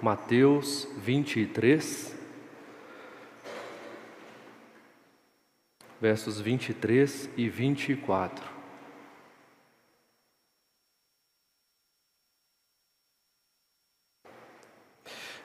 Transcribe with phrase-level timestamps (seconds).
[0.00, 2.16] Mateus 23,
[6.00, 8.44] versos 23 e 24.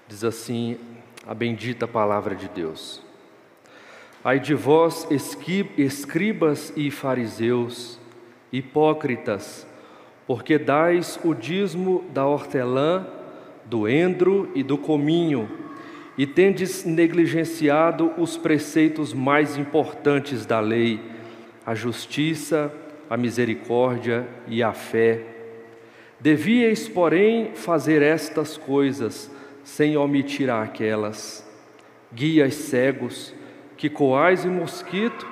[0.08, 0.80] Diz assim
[1.26, 3.02] a bendita palavra de Deus.
[4.23, 7.99] Ai de vós, escribas e fariseus,
[8.52, 9.66] hipócritas,
[10.27, 13.05] porque dais o dízimo da hortelã,
[13.66, 15.49] do endro e do cominho,
[16.17, 20.99] e tendes negligenciado os preceitos mais importantes da lei,
[21.66, 22.72] a justiça,
[23.09, 25.22] a misericórdia e a fé.
[26.20, 29.30] Devíeis, porém, fazer estas coisas,
[29.64, 31.48] sem omitir aquelas.
[32.14, 33.34] Guias cegos,
[33.75, 35.27] que coais o mosquito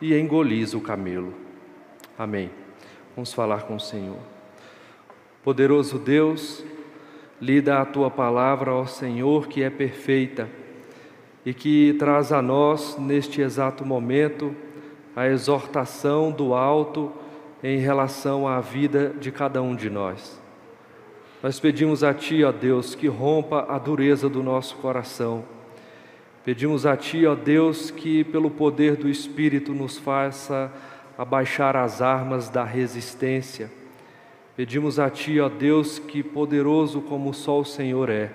[0.00, 1.34] e engolis o camelo.
[2.16, 2.50] Amém.
[3.14, 4.18] Vamos falar com o Senhor.
[5.42, 6.64] Poderoso Deus,
[7.40, 10.48] lida a tua palavra, ó Senhor, que é perfeita
[11.44, 14.54] e que traz a nós, neste exato momento,
[15.16, 17.10] a exortação do alto
[17.62, 20.40] em relação à vida de cada um de nós.
[21.42, 25.42] Nós pedimos a Ti, ó Deus, que rompa a dureza do nosso coração.
[26.44, 30.70] Pedimos a Ti, ó Deus, que pelo poder do Espírito nos faça
[31.16, 33.79] abaixar as armas da resistência
[34.60, 38.30] Pedimos a Ti, ó Deus, que poderoso como só o Senhor é,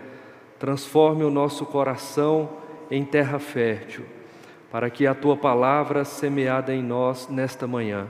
[0.57, 2.49] transforme o nosso coração
[2.89, 4.03] em terra fértil,
[4.71, 8.07] para que a Tua palavra semeada em nós nesta manhã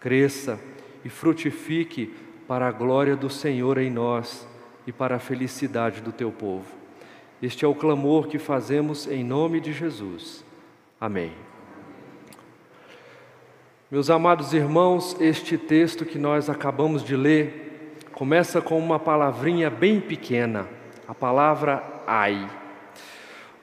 [0.00, 0.58] cresça
[1.04, 2.10] e frutifique
[2.48, 4.48] para a glória do Senhor em nós
[4.86, 6.74] e para a felicidade do Teu povo.
[7.42, 10.42] Este é o clamor que fazemos em nome de Jesus.
[10.98, 11.32] Amém.
[13.88, 20.00] Meus amados irmãos, este texto que nós acabamos de ler começa com uma palavrinha bem
[20.00, 20.66] pequena,
[21.06, 22.50] a palavra ai.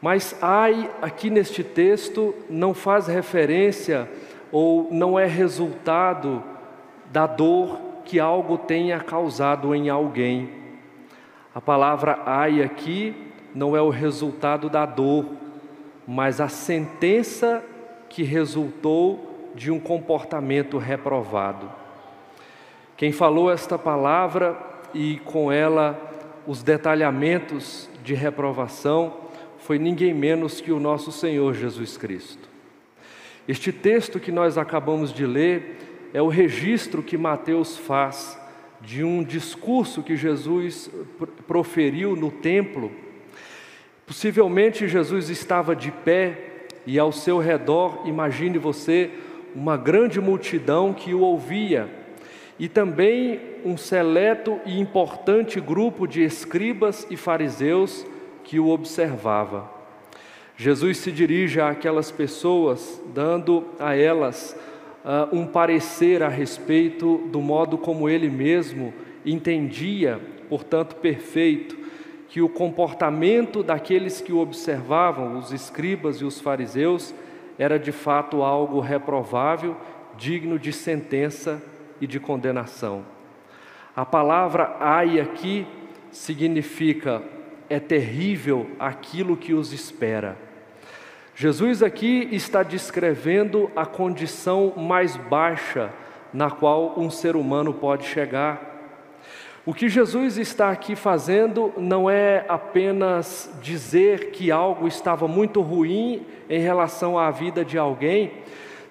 [0.02, 4.10] Mas ai, aqui neste texto, não faz referência
[4.50, 6.42] ou não é resultado
[7.12, 10.50] da dor que algo tenha causado em alguém.
[11.54, 13.14] A palavra ai aqui
[13.54, 15.26] não é o resultado da dor,
[16.08, 17.62] mas a sentença
[18.08, 21.70] que resultou de um comportamento reprovado.
[22.98, 24.58] Quem falou esta palavra
[24.94, 26.00] e com ela
[26.46, 29.14] os detalhamentos de reprovação
[29.58, 32.50] foi ninguém menos que o nosso Senhor Jesus Cristo.
[33.48, 38.40] Este texto que nós acabamos de ler é o registro que Mateus faz
[38.82, 40.90] de um discurso que Jesus
[41.48, 42.92] proferiu no templo.
[44.06, 49.10] Possivelmente Jesus estava de pé e ao seu redor, imagine você,
[49.56, 51.90] uma grande multidão que o ouvia
[52.60, 58.06] e também um seleto e importante grupo de escribas e fariseus
[58.44, 59.72] que o observava.
[60.56, 64.56] Jesus se dirige àquelas pessoas, dando a elas
[65.04, 68.94] uh, um parecer a respeito do modo como ele mesmo
[69.26, 70.20] entendia,
[70.50, 71.78] portanto, perfeito,
[72.30, 77.14] que o comportamento daqueles que o observavam, os escribas e os fariseus,
[77.58, 79.76] era de fato algo reprovável,
[80.18, 81.62] digno de sentença
[82.00, 83.06] e de condenação.
[83.96, 85.68] A palavra ai aqui
[86.12, 87.22] significa
[87.70, 90.38] é terrível aquilo que os espera.
[91.36, 95.92] Jesus aqui está descrevendo a condição mais baixa
[96.32, 98.73] na qual um ser humano pode chegar.
[99.66, 106.26] O que Jesus está aqui fazendo não é apenas dizer que algo estava muito ruim
[106.50, 108.34] em relação à vida de alguém,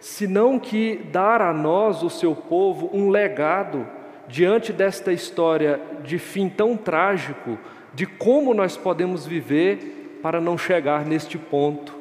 [0.01, 3.87] senão que dar a nós, o seu povo, um legado
[4.27, 7.59] diante desta história de fim tão trágico,
[7.93, 11.95] de como nós podemos viver para não chegar neste ponto.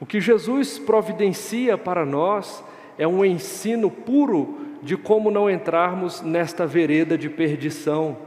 [0.00, 2.64] O que Jesus providencia para nós
[2.96, 8.18] é um ensino puro de como não entrarmos nesta vereda de perdição.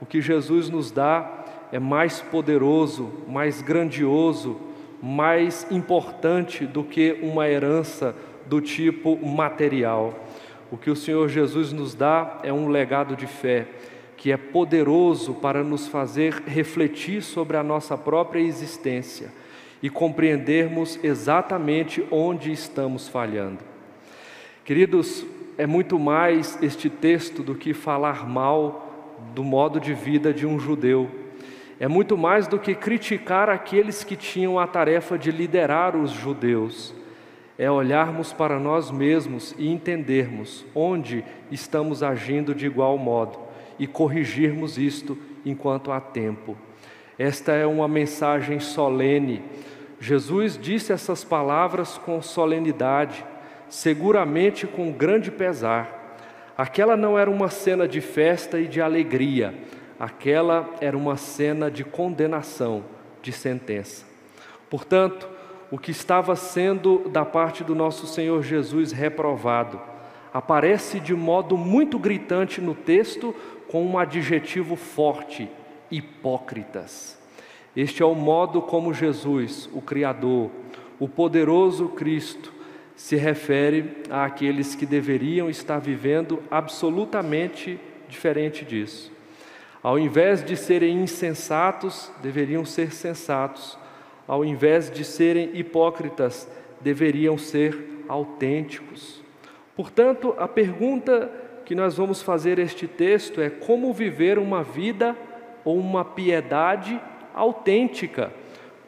[0.00, 4.56] O que Jesus nos dá é mais poderoso, mais grandioso,
[5.02, 8.16] mais importante do que uma herança
[8.46, 10.18] do tipo material.
[10.72, 13.66] O que o Senhor Jesus nos dá é um legado de fé
[14.16, 19.30] que é poderoso para nos fazer refletir sobre a nossa própria existência
[19.82, 23.58] e compreendermos exatamente onde estamos falhando.
[24.64, 25.24] Queridos,
[25.58, 30.56] é muito mais este texto do que falar mal do modo de vida de um
[30.56, 31.10] judeu.
[31.80, 36.94] É muito mais do que criticar aqueles que tinham a tarefa de liderar os judeus.
[37.58, 43.40] É olharmos para nós mesmos e entendermos onde estamos agindo de igual modo
[43.80, 46.56] e corrigirmos isto enquanto há tempo.
[47.18, 49.42] Esta é uma mensagem solene.
[49.98, 53.24] Jesus disse essas palavras com solenidade,
[53.68, 56.16] seguramente com grande pesar.
[56.56, 59.54] Aquela não era uma cena de festa e de alegria,
[59.98, 62.84] aquela era uma cena de condenação,
[63.22, 64.04] de sentença.
[64.68, 65.28] Portanto,
[65.70, 69.80] o que estava sendo da parte do nosso Senhor Jesus reprovado
[70.32, 73.34] aparece de modo muito gritante no texto
[73.68, 75.48] com um adjetivo forte:
[75.90, 77.18] hipócritas.
[77.76, 80.50] Este é o modo como Jesus, o Criador,
[80.98, 82.52] o poderoso Cristo,
[82.98, 87.78] se refere àqueles que deveriam estar vivendo absolutamente
[88.08, 89.12] diferente disso.
[89.80, 93.78] Ao invés de serem insensatos, deveriam ser sensatos.
[94.26, 96.50] Ao invés de serem hipócritas,
[96.80, 99.22] deveriam ser autênticos.
[99.76, 101.30] Portanto, a pergunta
[101.64, 105.16] que nós vamos fazer este texto é como viver uma vida
[105.64, 107.00] ou uma piedade
[107.32, 108.32] autêntica,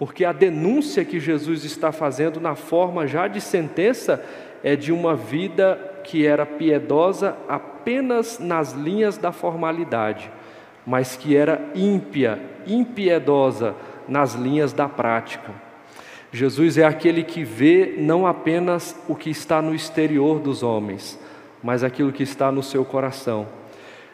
[0.00, 4.25] porque a denúncia que Jesus está fazendo na forma já de sentença
[4.64, 10.32] é de uma vida que era piedosa apenas nas linhas da formalidade,
[10.87, 13.75] mas que era ímpia, impiedosa
[14.08, 15.52] nas linhas da prática.
[16.32, 21.20] Jesus é aquele que vê não apenas o que está no exterior dos homens,
[21.62, 23.47] mas aquilo que está no seu coração.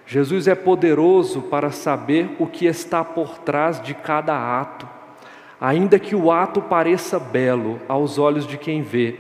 [0.05, 4.96] Jesus é poderoso para saber o que está por trás de cada ato,
[5.61, 9.17] ainda que o ato pareça belo aos olhos de quem vê.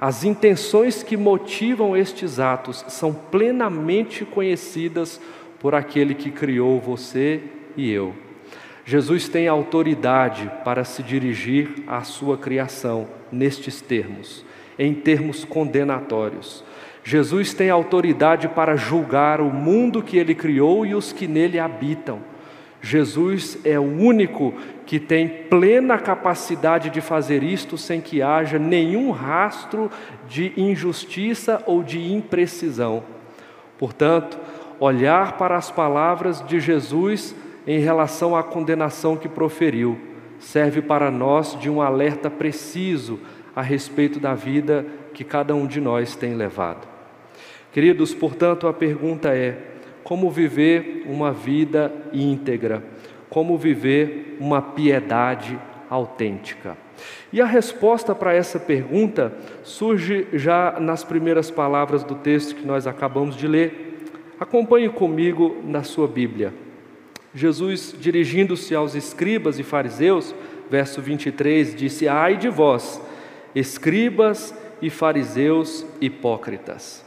[0.00, 5.20] As intenções que motivam estes atos são plenamente conhecidas
[5.58, 7.40] por aquele que criou você
[7.76, 8.14] e eu.
[8.84, 14.44] Jesus tem autoridade para se dirigir à sua criação nestes termos,
[14.78, 16.64] em termos condenatórios.
[17.04, 22.20] Jesus tem autoridade para julgar o mundo que ele criou e os que nele habitam.
[22.80, 24.54] Jesus é o único
[24.86, 29.90] que tem plena capacidade de fazer isto sem que haja nenhum rastro
[30.28, 33.02] de injustiça ou de imprecisão.
[33.78, 34.38] Portanto,
[34.80, 37.34] olhar para as palavras de Jesus
[37.66, 39.98] em relação à condenação que proferiu,
[40.38, 43.18] serve para nós de um alerta preciso
[43.54, 46.86] a respeito da vida que cada um de nós tem levado.
[47.72, 49.67] Queridos, portanto, a pergunta é:
[50.08, 52.82] como viver uma vida íntegra?
[53.28, 55.58] Como viver uma piedade
[55.90, 56.78] autêntica?
[57.30, 62.86] E a resposta para essa pergunta surge já nas primeiras palavras do texto que nós
[62.86, 64.06] acabamos de ler.
[64.40, 66.54] Acompanhe comigo na sua Bíblia.
[67.34, 70.34] Jesus, dirigindo-se aos escribas e fariseus,
[70.70, 72.98] verso 23, disse: Ai de vós,
[73.54, 77.06] escribas e fariseus hipócritas.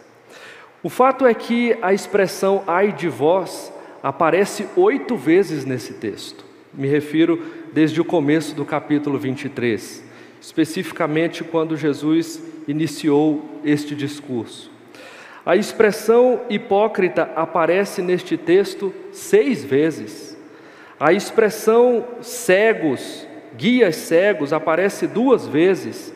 [0.83, 6.43] O fato é que a expressão ai de vós aparece oito vezes nesse texto.
[6.73, 7.39] Me refiro
[7.71, 10.03] desde o começo do capítulo 23,
[10.41, 14.71] especificamente quando Jesus iniciou este discurso.
[15.45, 20.35] A expressão hipócrita aparece neste texto seis vezes.
[20.99, 26.11] A expressão cegos, guias cegos, aparece duas vezes.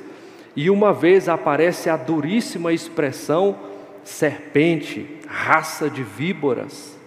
[0.56, 3.75] E uma vez aparece a duríssima expressão
[4.06, 6.98] serpente, raça de víboras.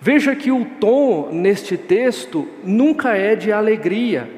[0.00, 4.28] Veja que o tom neste texto nunca é de alegria.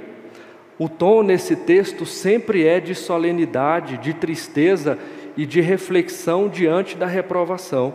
[0.79, 4.99] O tom nesse texto sempre é de solenidade, de tristeza
[5.37, 7.95] e de reflexão diante da reprovação.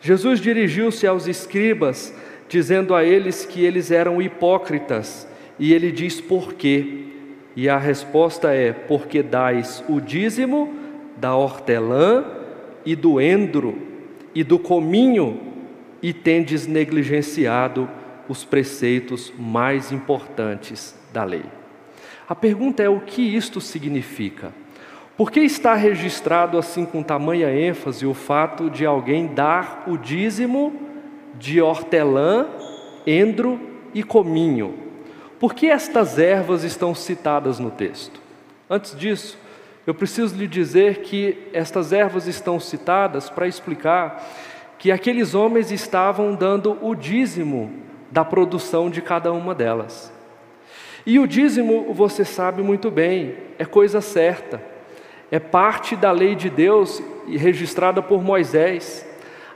[0.00, 2.14] Jesus dirigiu-se aos escribas,
[2.48, 5.26] dizendo a eles que eles eram hipócritas,
[5.58, 7.04] e ele diz por quê.
[7.56, 10.72] E a resposta é: porque dais o dízimo
[11.16, 12.37] da hortelã
[12.88, 13.76] e do endro
[14.34, 15.38] e do cominho
[16.00, 17.86] e tendes negligenciado
[18.26, 21.44] os preceitos mais importantes da lei.
[22.26, 24.54] A pergunta é: o que isto significa?
[25.18, 30.72] Por que está registrado assim com tamanha ênfase o fato de alguém dar o dízimo
[31.34, 32.46] de hortelã,
[33.06, 33.60] endro
[33.92, 34.74] e cominho?
[35.38, 38.18] Por que estas ervas estão citadas no texto?
[38.70, 39.36] Antes disso,
[39.88, 44.24] eu preciso lhe dizer que estas ervas estão citadas para explicar
[44.78, 47.72] que aqueles homens estavam dando o dízimo
[48.10, 50.12] da produção de cada uma delas.
[51.04, 54.60] E o dízimo, você sabe muito bem, é coisa certa
[55.30, 59.06] é parte da lei de Deus registrada por Moisés.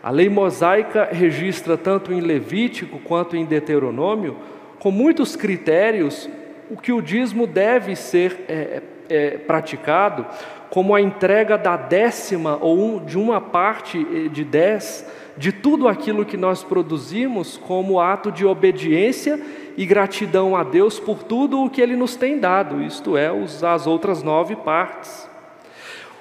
[0.03, 4.37] A lei mosaica registra tanto em Levítico quanto em Deuteronômio,
[4.79, 6.29] com muitos critérios,
[6.69, 10.27] o que o dízimo deve ser é, é, praticado,
[10.71, 15.07] como a entrega da décima ou de uma parte eh, de dez
[15.37, 19.41] de tudo aquilo que nós produzimos como ato de obediência
[19.77, 23.31] e gratidão a Deus por tudo o que Ele nos tem dado, isto é,
[23.67, 25.29] as outras nove partes.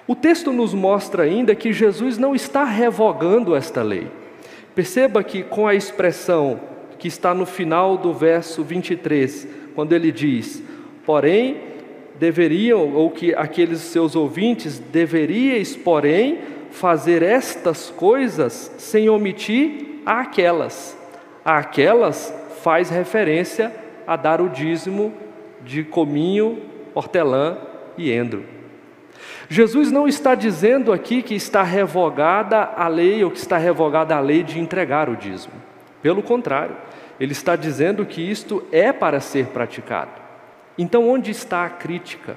[0.07, 4.07] O texto nos mostra ainda que Jesus não está revogando esta lei.
[4.73, 6.59] Perceba que com a expressão
[6.97, 10.63] que está no final do verso 23, quando ele diz:
[11.05, 11.70] Porém,
[12.21, 16.37] deveriam, ou que aqueles seus ouvintes, deveríeis, porém,
[16.69, 20.95] fazer estas coisas sem omitir aquelas.
[21.43, 23.73] Aquelas faz referência
[24.05, 25.11] a dar o dízimo
[25.65, 26.61] de cominho,
[26.93, 27.57] hortelã
[27.97, 28.45] e endro.
[29.49, 34.19] Jesus não está dizendo aqui que está revogada a lei ou que está revogada a
[34.19, 35.55] lei de entregar o dízimo.
[36.03, 36.75] Pelo contrário,
[37.19, 40.20] ele está dizendo que isto é para ser praticado.
[40.81, 42.35] Então, onde está a crítica?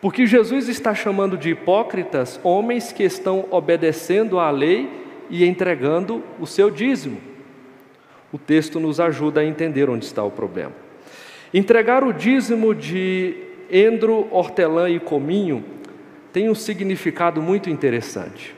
[0.00, 4.90] Porque Jesus está chamando de hipócritas homens que estão obedecendo à lei
[5.30, 7.20] e entregando o seu dízimo.
[8.32, 10.72] O texto nos ajuda a entender onde está o problema.
[11.54, 13.36] Entregar o dízimo de
[13.70, 15.64] endro, hortelã e cominho
[16.32, 18.56] tem um significado muito interessante.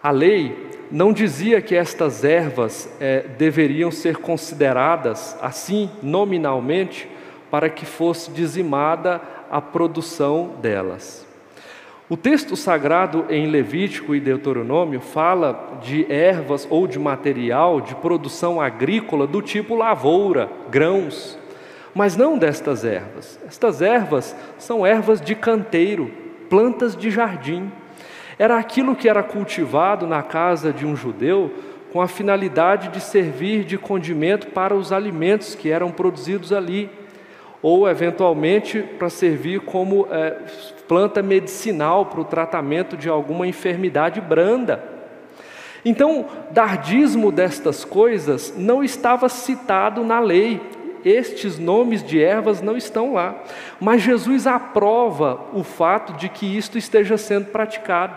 [0.00, 7.10] A lei não dizia que estas ervas é, deveriam ser consideradas assim nominalmente
[7.52, 11.26] para que fosse dizimada a produção delas.
[12.08, 18.58] O texto sagrado em Levítico e Deuteronômio fala de ervas ou de material de produção
[18.58, 21.38] agrícola do tipo lavoura, grãos,
[21.94, 23.38] mas não destas ervas.
[23.46, 26.10] Estas ervas são ervas de canteiro,
[26.48, 27.70] plantas de jardim.
[28.38, 31.52] Era aquilo que era cultivado na casa de um judeu
[31.92, 36.88] com a finalidade de servir de condimento para os alimentos que eram produzidos ali
[37.62, 40.36] ou eventualmente para servir como é,
[40.88, 44.82] planta medicinal para o tratamento de alguma enfermidade branda.
[45.84, 50.60] Então, dar dízimo destas coisas não estava citado na lei,
[51.04, 53.42] estes nomes de ervas não estão lá,
[53.80, 58.14] mas Jesus aprova o fato de que isto esteja sendo praticado.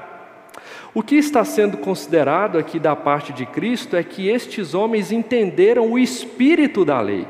[0.94, 5.92] O que está sendo considerado aqui da parte de Cristo é que estes homens entenderam
[5.92, 7.28] o espírito da lei.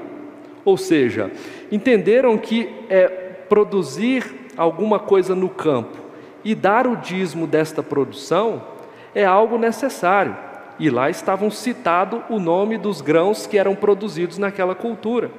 [0.64, 1.32] Ou seja,
[1.76, 3.08] entenderam que é,
[3.50, 4.24] produzir
[4.58, 5.98] alguma coisa no campo
[6.44, 8.64] e dar o dízimo desta produção
[9.14, 10.36] é algo necessário.
[10.80, 15.32] E lá estavam citado o nome dos grãos que eram produzidos naquela cultura.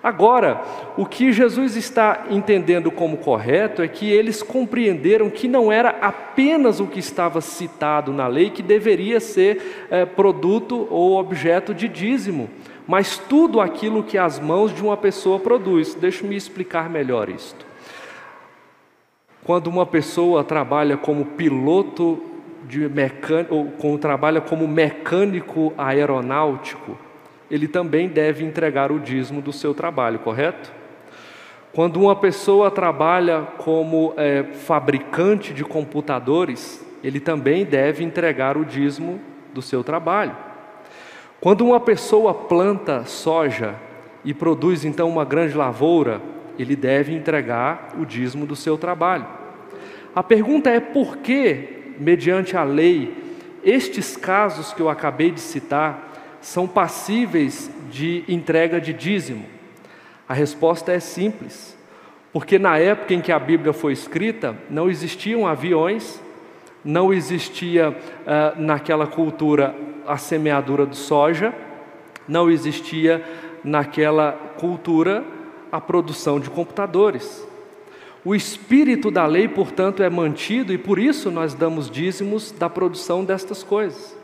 [0.00, 0.62] Agora,
[0.96, 6.78] o que Jesus está entendendo como correto é que eles compreenderam que não era apenas
[6.78, 12.48] o que estava citado na lei que deveria ser é, produto ou objeto de dízimo,
[12.88, 15.94] mas tudo aquilo que as mãos de uma pessoa produz.
[15.94, 17.66] Deixe-me explicar melhor isto.
[19.44, 22.18] Quando uma pessoa trabalha como piloto
[22.66, 26.96] de mecânico, ou trabalha como mecânico aeronáutico,
[27.50, 30.72] ele também deve entregar o dízimo do seu trabalho, correto?
[31.74, 39.20] Quando uma pessoa trabalha como é, fabricante de computadores, ele também deve entregar o dízimo
[39.52, 40.47] do seu trabalho.
[41.40, 43.76] Quando uma pessoa planta soja
[44.24, 46.20] e produz então uma grande lavoura,
[46.58, 49.26] ele deve entregar o dízimo do seu trabalho.
[50.14, 53.14] A pergunta é por que, mediante a lei,
[53.62, 59.44] estes casos que eu acabei de citar são passíveis de entrega de dízimo?
[60.28, 61.78] A resposta é simples.
[62.32, 66.20] Porque na época em que a Bíblia foi escrita, não existiam aviões,
[66.84, 69.74] não existia uh, naquela cultura
[70.06, 71.54] a semeadura de soja,
[72.26, 73.22] não existia
[73.62, 75.24] naquela cultura
[75.70, 77.46] a produção de computadores.
[78.24, 83.24] O espírito da lei, portanto, é mantido e por isso nós damos dízimos da produção
[83.24, 84.16] destas coisas.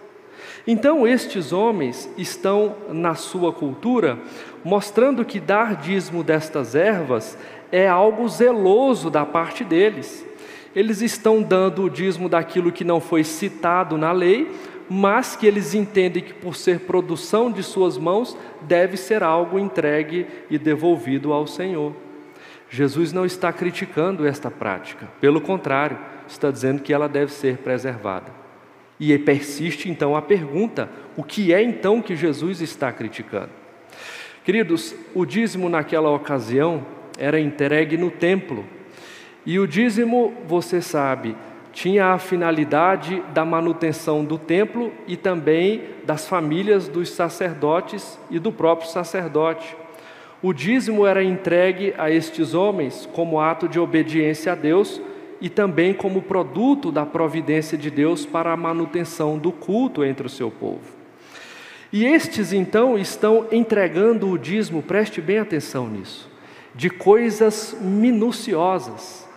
[0.67, 4.19] Então, estes homens estão na sua cultura
[4.65, 7.37] mostrando que dar dízimo destas ervas
[7.71, 10.25] é algo zeloso da parte deles.
[10.75, 14.51] Eles estão dando o dízimo daquilo que não foi citado na lei,
[14.89, 20.27] mas que eles entendem que, por ser produção de suas mãos, deve ser algo entregue
[20.51, 21.95] e devolvido ao Senhor.
[22.69, 28.33] Jesus não está criticando esta prática, pelo contrário, está dizendo que ela deve ser preservada.
[28.99, 33.51] E persiste então a pergunta: o que é então que Jesus está criticando?
[34.45, 36.85] Queridos, o dízimo naquela ocasião
[37.17, 38.65] era entregue no templo,
[39.47, 41.37] e o dízimo, você sabe,
[41.73, 48.53] tinha a finalidade da manutenção do templo e também das famílias dos sacerdotes e do
[48.53, 49.77] próprio sacerdote.
[50.41, 55.01] O dízimo era entregue a estes homens como ato de obediência a Deus
[55.41, 60.31] e também como produto da providência de Deus para a manutenção do culto entre o
[60.31, 60.95] seu povo.
[61.93, 66.31] E estes então estão entregando o dízimo, preste bem atenção nisso,
[66.75, 69.29] de coisas minuciosas.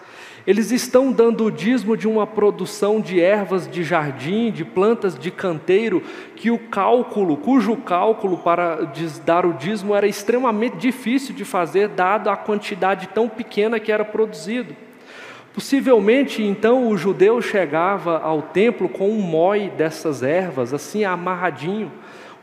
[0.47, 5.29] Eles estão dando o dízimo de uma produção de ervas de jardim, de plantas de
[5.29, 6.01] canteiro,
[6.37, 8.89] que o cálculo, cujo cálculo para
[9.25, 14.05] dar o dízimo era extremamente difícil de fazer, dado a quantidade tão pequena que era
[14.05, 14.73] produzido.
[15.53, 21.91] Possivelmente, então, o judeu chegava ao templo com um mói dessas ervas, assim amarradinho,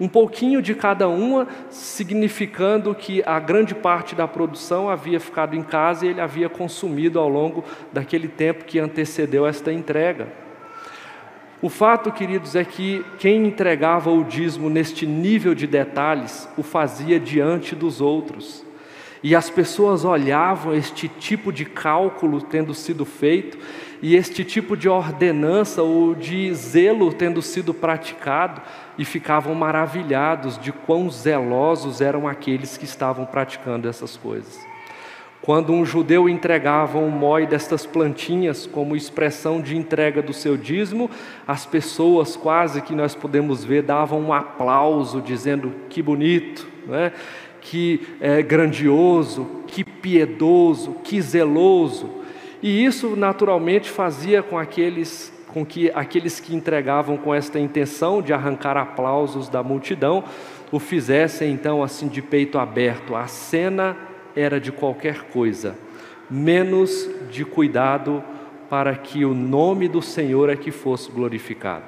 [0.05, 5.63] um pouquinho de cada uma, significando que a grande parte da produção havia ficado em
[5.63, 10.29] casa e ele havia consumido ao longo daquele tempo que antecedeu esta entrega.
[11.63, 17.19] O fato, queridos, é que quem entregava o dízimo neste nível de detalhes o fazia
[17.19, 18.63] diante dos outros.
[19.23, 23.57] E as pessoas olhavam este tipo de cálculo tendo sido feito
[24.05, 28.61] e este tipo de ordenança ou de zelo tendo sido praticado
[28.99, 34.61] e ficavam maravilhados de quão zelosos eram aqueles que estavam praticando essas coisas.
[35.41, 41.11] Quando um judeu entregava um mói destas plantinhas como expressão de entrega do seu dízimo,
[41.47, 47.11] as pessoas quase que nós podemos ver davam um aplauso dizendo que bonito, né?
[47.59, 52.23] que é, grandioso, que piedoso, que zeloso.
[52.65, 58.33] E isso naturalmente fazia com aqueles com que aqueles que entregavam com esta intenção de
[58.33, 60.25] arrancar aplausos da multidão
[60.73, 63.15] o fizessem então assim de peito aberto.
[63.15, 63.95] A cena
[64.35, 65.77] era de qualquer coisa,
[66.31, 68.25] menos de cuidado
[68.71, 71.85] para que o nome do Senhor é que fosse glorificado.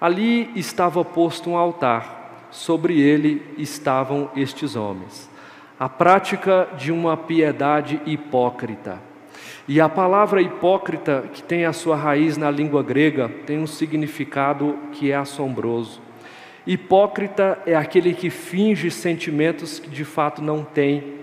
[0.00, 5.30] Ali estava posto um altar, sobre ele estavam estes homens.
[5.78, 9.14] A prática de uma piedade hipócrita.
[9.68, 14.78] E a palavra hipócrita, que tem a sua raiz na língua grega, tem um significado
[14.92, 16.00] que é assombroso.
[16.64, 21.14] Hipócrita é aquele que finge sentimentos que de fato não tem.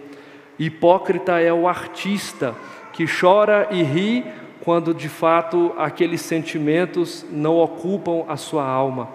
[0.60, 2.54] Hipócrita é o artista
[2.92, 4.26] que chora e ri
[4.62, 9.08] quando de fato aqueles sentimentos não ocupam a sua alma.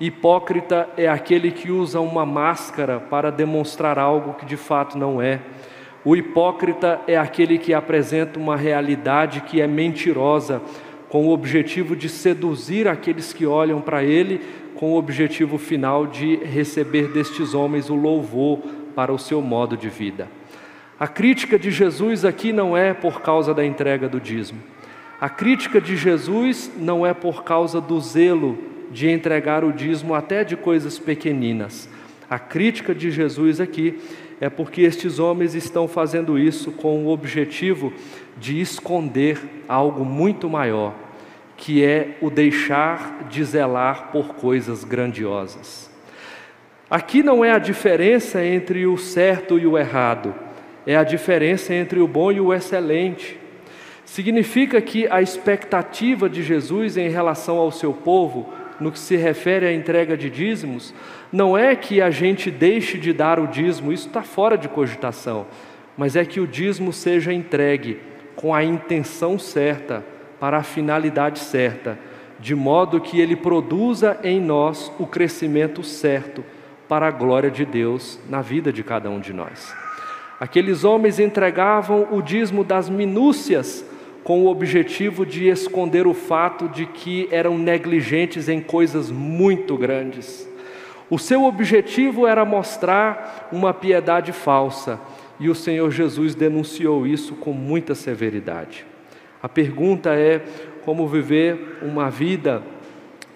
[0.00, 5.40] Hipócrita é aquele que usa uma máscara para demonstrar algo que de fato não é.
[6.04, 10.60] O hipócrita é aquele que apresenta uma realidade que é mentirosa,
[11.08, 14.40] com o objetivo de seduzir aqueles que olham para ele,
[14.74, 18.58] com o objetivo final de receber destes homens o louvor
[18.94, 20.28] para o seu modo de vida.
[21.00, 24.60] A crítica de Jesus aqui não é por causa da entrega do dízimo.
[25.20, 28.58] A crítica de Jesus não é por causa do zelo
[28.90, 31.88] de entregar o dízimo até de coisas pequeninas.
[32.28, 33.98] A crítica de Jesus aqui
[34.44, 37.94] é porque estes homens estão fazendo isso com o objetivo
[38.36, 40.94] de esconder algo muito maior,
[41.56, 45.90] que é o deixar de zelar por coisas grandiosas.
[46.90, 50.34] Aqui não é a diferença entre o certo e o errado,
[50.86, 53.40] é a diferença entre o bom e o excelente.
[54.04, 59.66] Significa que a expectativa de Jesus em relação ao seu povo no que se refere
[59.66, 60.94] à entrega de dízimos,
[61.32, 65.46] não é que a gente deixe de dar o dízimo, isso está fora de cogitação,
[65.96, 68.00] mas é que o dízimo seja entregue
[68.34, 70.04] com a intenção certa,
[70.40, 71.98] para a finalidade certa,
[72.38, 76.44] de modo que ele produza em nós o crescimento certo
[76.88, 79.74] para a glória de Deus na vida de cada um de nós.
[80.38, 83.84] Aqueles homens entregavam o dízimo das minúcias
[84.24, 90.48] com o objetivo de esconder o fato de que eram negligentes em coisas muito grandes.
[91.10, 94.98] O seu objetivo era mostrar uma piedade falsa,
[95.38, 98.86] e o Senhor Jesus denunciou isso com muita severidade.
[99.42, 100.42] A pergunta é
[100.86, 102.62] como viver uma vida,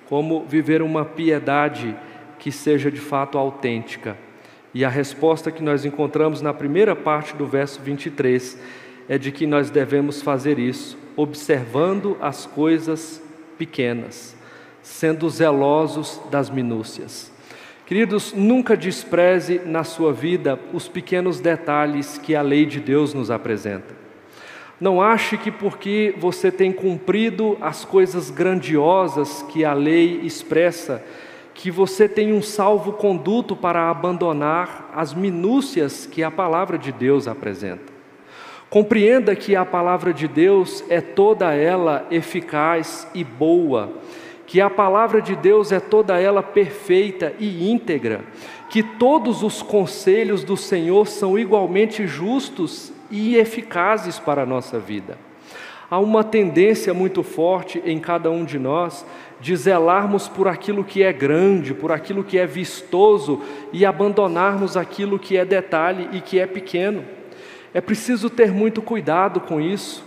[0.09, 1.95] como viver uma piedade
[2.39, 4.17] que seja de fato autêntica.
[4.73, 8.59] E a resposta que nós encontramos na primeira parte do verso 23
[9.09, 13.23] é de que nós devemos fazer isso, observando as coisas
[13.57, 14.37] pequenas,
[14.83, 17.33] sendo zelosos das minúcias.
[17.87, 23.31] Queridos, nunca despreze na sua vida os pequenos detalhes que a lei de Deus nos
[23.31, 23.97] apresenta.
[24.79, 31.03] Não ache que porque você tem cumprido as coisas grandiosas que a lei expressa,
[31.55, 37.98] que você tem um salvo-conduto para abandonar as minúcias que a palavra de Deus apresenta.
[38.71, 43.95] Compreenda que a palavra de Deus é toda ela eficaz e boa,
[44.47, 48.25] que a palavra de Deus é toda ela perfeita e íntegra,
[48.69, 55.17] que todos os conselhos do Senhor são igualmente justos e eficazes para a nossa vida.
[55.91, 59.07] Há uma tendência muito forte em cada um de nós
[59.41, 63.41] de zelarmos por aquilo que é grande, por aquilo que é vistoso
[63.73, 67.17] e abandonarmos aquilo que é detalhe e que é pequeno.
[67.73, 70.05] É preciso ter muito cuidado com isso.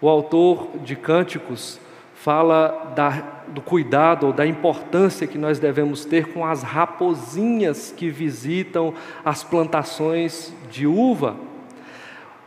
[0.00, 1.78] O autor de Cânticos
[2.14, 3.10] fala da,
[3.48, 9.42] do cuidado ou da importância que nós devemos ter com as raposinhas que visitam as
[9.42, 11.36] plantações de uva.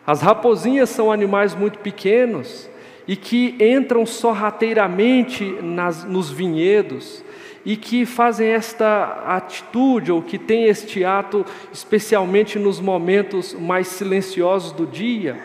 [0.05, 2.69] As raposinhas são animais muito pequenos
[3.07, 7.23] e que entram sorrateiramente nas, nos vinhedos
[7.65, 14.71] e que fazem esta atitude ou que têm este ato especialmente nos momentos mais silenciosos
[14.71, 15.37] do dia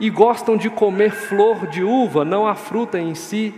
[0.00, 3.54] e gostam de comer flor de uva, não a fruta em si.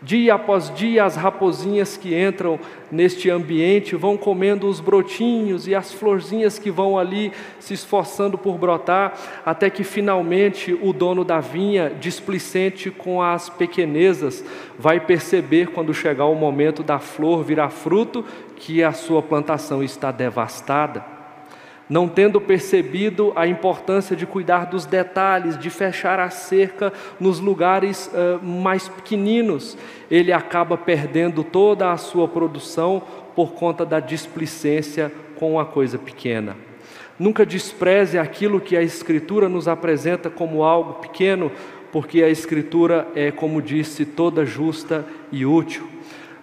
[0.00, 5.92] Dia após dia, as raposinhas que entram neste ambiente vão comendo os brotinhos e as
[5.92, 11.90] florzinhas que vão ali se esforçando por brotar, até que finalmente o dono da vinha,
[11.90, 14.44] displicente com as pequenezas,
[14.78, 20.12] vai perceber quando chegar o momento da flor virar fruto que a sua plantação está
[20.12, 21.17] devastada
[21.88, 28.10] não tendo percebido a importância de cuidar dos detalhes, de fechar a cerca nos lugares
[28.12, 29.76] uh, mais pequeninos,
[30.10, 33.02] ele acaba perdendo toda a sua produção
[33.34, 36.56] por conta da displicência com a coisa pequena.
[37.18, 41.50] Nunca despreze aquilo que a Escritura nos apresenta como algo pequeno,
[41.90, 45.88] porque a Escritura é, como disse, toda justa e útil.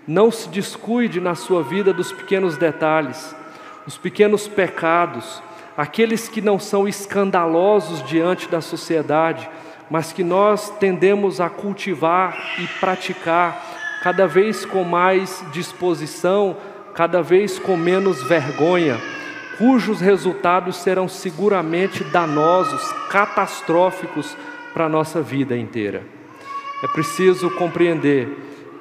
[0.08, 3.36] Não se descuide na sua vida dos pequenos detalhes
[3.86, 5.41] os pequenos pecados,
[5.78, 9.50] aqueles que não são escandalosos diante da sociedade,
[9.89, 16.58] mas que nós tendemos a cultivar e praticar cada vez com mais disposição,
[16.93, 19.00] cada vez com menos vergonha,
[19.58, 24.36] cujos resultados serão seguramente danosos, catastróficos
[24.74, 26.04] para a nossa vida inteira.
[26.84, 28.28] É preciso compreender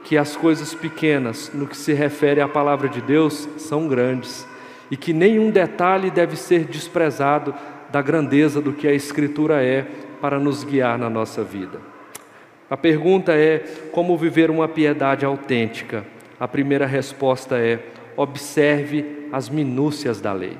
[0.04, 4.46] que as coisas pequenas, no que se refere à palavra de Deus, são grandes
[4.90, 7.54] e que nenhum detalhe deve ser desprezado
[7.90, 9.86] da grandeza do que a Escritura é
[10.20, 11.78] para nos guiar na nossa vida.
[12.68, 13.58] A pergunta é:
[13.92, 16.04] como viver uma piedade autêntica?
[16.40, 17.78] A primeira resposta é:
[18.16, 20.56] observe as minúcias da lei.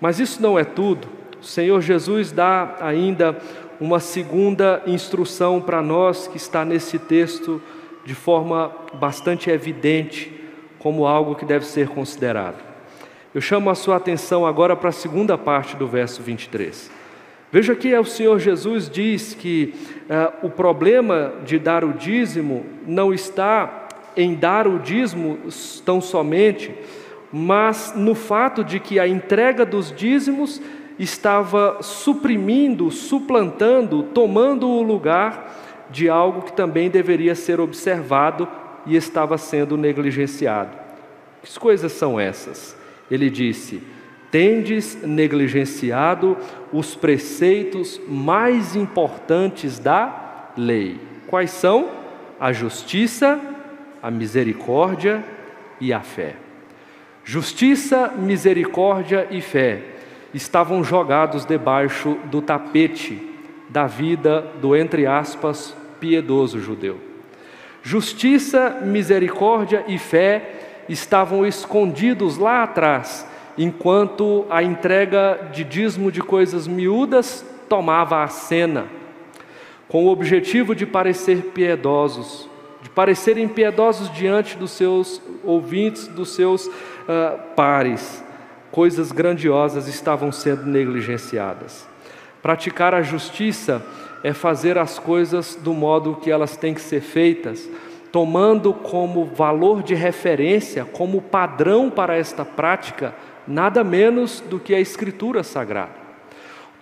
[0.00, 1.08] Mas isso não é tudo.
[1.40, 3.36] O Senhor Jesus dá ainda
[3.80, 7.60] uma segunda instrução para nós que está nesse texto
[8.04, 10.32] de forma bastante evidente
[10.78, 12.73] como algo que deve ser considerado.
[13.34, 16.88] Eu chamo a sua atenção agora para a segunda parte do verso 23.
[17.50, 19.74] Veja que o Senhor Jesus diz que
[20.08, 25.38] uh, o problema de dar o dízimo não está em dar o dízimo
[25.84, 26.72] tão somente,
[27.32, 30.62] mas no fato de que a entrega dos dízimos
[30.96, 38.46] estava suprimindo, suplantando, tomando o lugar de algo que também deveria ser observado
[38.86, 40.70] e estava sendo negligenciado.
[41.42, 42.83] Que coisas são essas?
[43.10, 43.82] Ele disse:
[44.30, 46.36] Tendes negligenciado
[46.72, 50.98] os preceitos mais importantes da lei.
[51.26, 51.88] Quais são?
[52.40, 53.40] A justiça,
[54.02, 55.24] a misericórdia
[55.80, 56.34] e a fé.
[57.24, 59.82] Justiça, misericórdia e fé
[60.34, 63.30] estavam jogados debaixo do tapete
[63.68, 67.00] da vida do, entre aspas, piedoso judeu.
[67.82, 76.66] Justiça, misericórdia e fé estavam escondidos lá atrás, enquanto a entrega de dízimo de coisas
[76.66, 78.86] miúdas tomava a cena,
[79.88, 82.48] com o objetivo de parecer piedosos,
[82.82, 86.72] de parecerem piedosos diante dos seus ouvintes, dos seus uh,
[87.56, 88.22] pares.
[88.70, 91.88] Coisas grandiosas estavam sendo negligenciadas.
[92.42, 93.82] Praticar a justiça
[94.22, 97.68] é fazer as coisas do modo que elas têm que ser feitas,
[98.14, 103.12] tomando como valor de referência, como padrão para esta prática,
[103.44, 105.96] nada menos do que a Escritura Sagrada.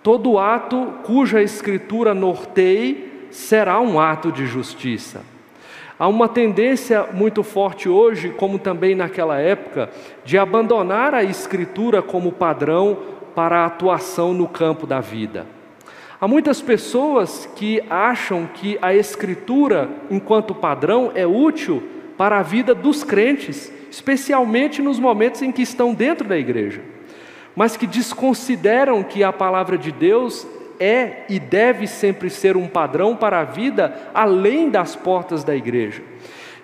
[0.03, 5.23] Todo ato cuja Escritura norteie será um ato de justiça.
[5.99, 9.89] Há uma tendência muito forte hoje, como também naquela época,
[10.27, 12.99] de abandonar a Escritura como padrão
[13.35, 15.47] para a atuação no campo da vida.
[16.23, 21.83] Há muitas pessoas que acham que a Escritura, enquanto padrão, é útil
[22.17, 26.81] para a vida dos crentes, especialmente nos momentos em que estão dentro da igreja,
[27.57, 30.47] mas que desconsideram que a palavra de Deus
[30.79, 36.05] é e deve sempre ser um padrão para a vida além das portas da igreja.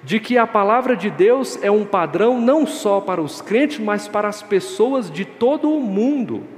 [0.04, 4.06] De que a palavra de Deus é um padrão não só para os crentes, mas
[4.06, 6.57] para as pessoas de todo o mundo.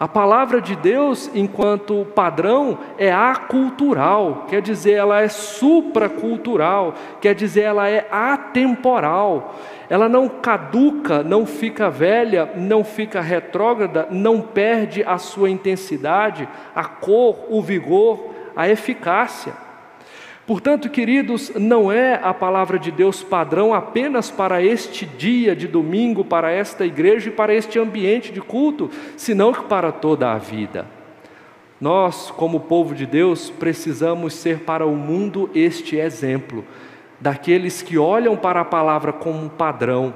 [0.00, 7.64] A palavra de Deus, enquanto padrão, é acultural, quer dizer, ela é supracultural, quer dizer,
[7.64, 9.56] ela é atemporal.
[9.90, 16.84] Ela não caduca, não fica velha, não fica retrógrada, não perde a sua intensidade, a
[16.84, 19.52] cor, o vigor, a eficácia.
[20.50, 26.24] Portanto, queridos, não é a palavra de Deus padrão apenas para este dia de domingo,
[26.24, 30.86] para esta igreja e para este ambiente de culto, senão que para toda a vida.
[31.80, 36.64] Nós, como povo de Deus, precisamos ser para o mundo este exemplo,
[37.20, 40.12] daqueles que olham para a palavra como um padrão,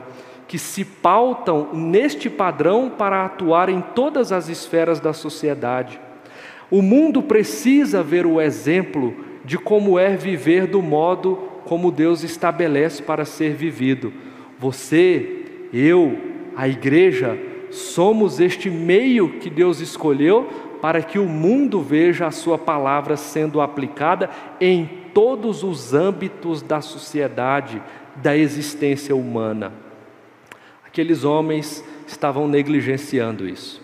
[0.48, 6.00] que se pautam neste padrão para atuar em todas as esferas da sociedade.
[6.68, 13.02] O mundo precisa ver o exemplo de como é viver do modo como Deus estabelece
[13.02, 14.12] para ser vivido.
[14.58, 16.18] Você, eu,
[16.56, 17.38] a igreja,
[17.70, 20.48] somos este meio que Deus escolheu
[20.80, 24.30] para que o mundo veja a Sua palavra sendo aplicada
[24.60, 27.82] em todos os âmbitos da sociedade,
[28.16, 29.72] da existência humana.
[30.86, 33.82] Aqueles homens estavam negligenciando isso,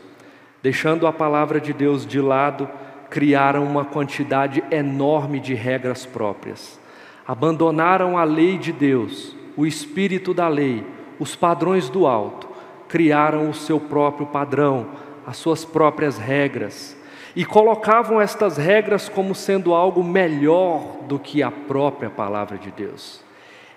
[0.62, 2.68] deixando a palavra de Deus de lado
[3.10, 6.78] criaram uma quantidade enorme de regras próprias.
[7.26, 10.86] Abandonaram a lei de Deus, o espírito da lei,
[11.18, 12.48] os padrões do alto,
[12.88, 14.90] criaram o seu próprio padrão,
[15.26, 16.96] as suas próprias regras,
[17.36, 23.22] e colocavam estas regras como sendo algo melhor do que a própria palavra de Deus.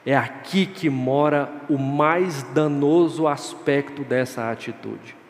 [0.06, 5.23] É aqui que mora o mais danoso aspecto dessa atitude.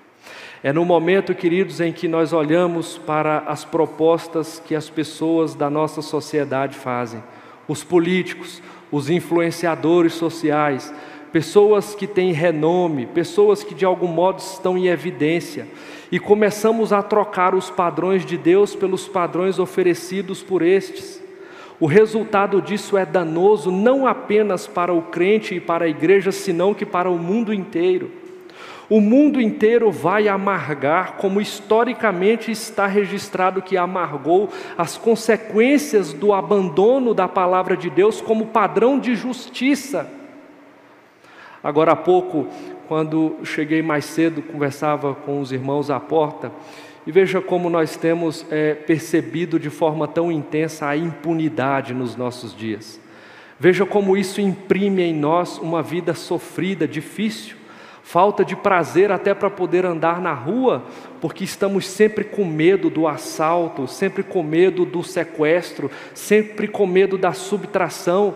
[0.63, 5.69] É no momento, queridos, em que nós olhamos para as propostas que as pessoas da
[5.69, 7.21] nossa sociedade fazem,
[7.67, 10.93] os políticos, os influenciadores sociais,
[11.34, 15.67] pessoas que têm renome, pessoas que de algum modo estão em evidência,
[16.10, 21.21] e começamos a trocar os padrões de Deus pelos padrões oferecidos por estes.
[21.78, 26.73] O resultado disso é danoso não apenas para o crente e para a igreja, senão
[26.73, 28.22] que para o mundo inteiro.
[28.89, 37.13] O mundo inteiro vai amargar, como historicamente está registrado que amargou as consequências do abandono
[37.13, 40.10] da palavra de Deus como padrão de justiça.
[41.63, 42.48] Agora há pouco,
[42.89, 46.52] quando cheguei mais cedo, conversava com os irmãos à porta,
[47.08, 52.56] e veja como nós temos é, percebido de forma tão intensa a impunidade nos nossos
[52.56, 53.00] dias.
[53.58, 57.62] Veja como isso imprime em nós uma vida sofrida, difícil
[58.04, 60.84] falta de prazer até para poder andar na rua,
[61.22, 67.18] porque estamos sempre com medo do assalto, sempre com medo do sequestro, sempre com medo
[67.18, 68.36] da subtração,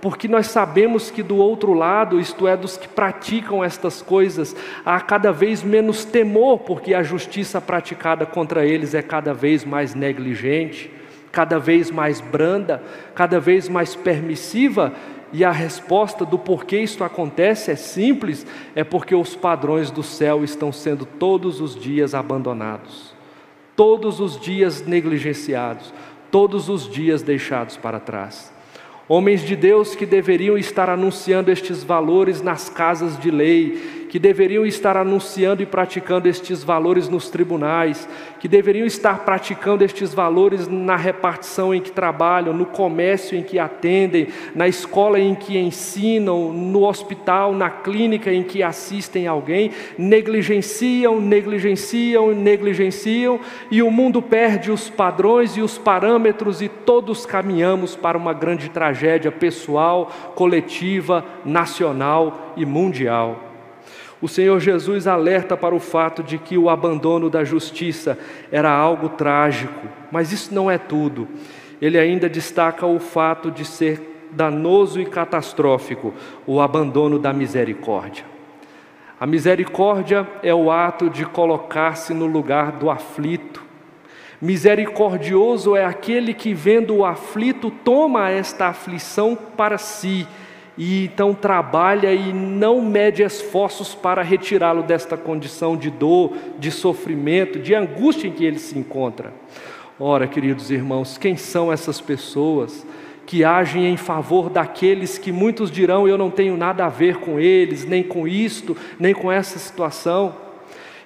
[0.00, 4.54] porque nós sabemos que do outro lado, isto é, dos que praticam estas coisas,
[4.86, 9.96] há cada vez menos temor, porque a justiça praticada contra eles é cada vez mais
[9.96, 10.92] negligente,
[11.32, 12.80] cada vez mais branda,
[13.14, 14.92] cada vez mais permissiva,
[15.32, 20.42] e a resposta do porquê isto acontece é simples: é porque os padrões do céu
[20.42, 23.14] estão sendo todos os dias abandonados,
[23.76, 25.92] todos os dias negligenciados,
[26.30, 28.52] todos os dias deixados para trás.
[29.08, 34.64] Homens de Deus que deveriam estar anunciando estes valores nas casas de lei, que deveriam
[34.64, 38.08] estar anunciando e praticando estes valores nos tribunais,
[38.40, 43.58] que deveriam estar praticando estes valores na repartição em que trabalham, no comércio em que
[43.58, 51.20] atendem, na escola em que ensinam, no hospital, na clínica em que assistem alguém, negligenciam,
[51.20, 53.40] negligenciam, negligenciam,
[53.70, 58.68] e o mundo perde os padrões e os parâmetros e todos caminhamos para uma grande
[58.68, 63.47] tragédia pessoal, coletiva, nacional e mundial.
[64.20, 68.18] O Senhor Jesus alerta para o fato de que o abandono da justiça
[68.50, 71.28] era algo trágico, mas isso não é tudo.
[71.80, 76.12] Ele ainda destaca o fato de ser danoso e catastrófico
[76.46, 78.24] o abandono da misericórdia.
[79.20, 83.64] A misericórdia é o ato de colocar-se no lugar do aflito.
[84.40, 90.26] Misericordioso é aquele que, vendo o aflito, toma esta aflição para si
[90.78, 97.58] e então trabalha e não mede esforços para retirá-lo desta condição de dor, de sofrimento,
[97.58, 99.34] de angústia em que ele se encontra.
[99.98, 102.86] Ora, queridos irmãos, quem são essas pessoas
[103.26, 107.40] que agem em favor daqueles que muitos dirão eu não tenho nada a ver com
[107.40, 110.47] eles, nem com isto, nem com essa situação?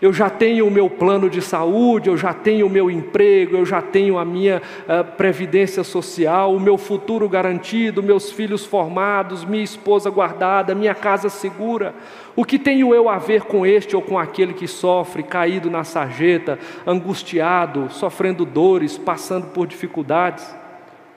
[0.03, 3.65] Eu já tenho o meu plano de saúde, eu já tenho o meu emprego, eu
[3.65, 9.63] já tenho a minha uh, previdência social, o meu futuro garantido, meus filhos formados, minha
[9.63, 11.95] esposa guardada, minha casa segura.
[12.35, 15.85] O que tenho eu a ver com este ou com aquele que sofre, caído na
[15.85, 20.45] sarjeta, angustiado, sofrendo dores, passando por dificuldades?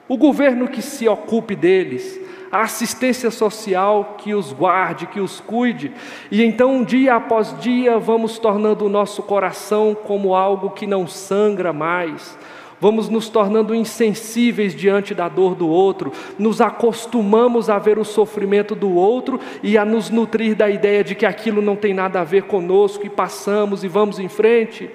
[0.08, 2.20] O governo que se ocupe deles,
[2.50, 5.92] a assistência social que os guarde, que os cuide,
[6.30, 11.72] e então, dia após dia, vamos tornando o nosso coração como algo que não sangra
[11.72, 12.38] mais,
[12.80, 18.74] vamos nos tornando insensíveis diante da dor do outro, nos acostumamos a ver o sofrimento
[18.74, 22.24] do outro e a nos nutrir da ideia de que aquilo não tem nada a
[22.24, 24.90] ver conosco e passamos e vamos em frente.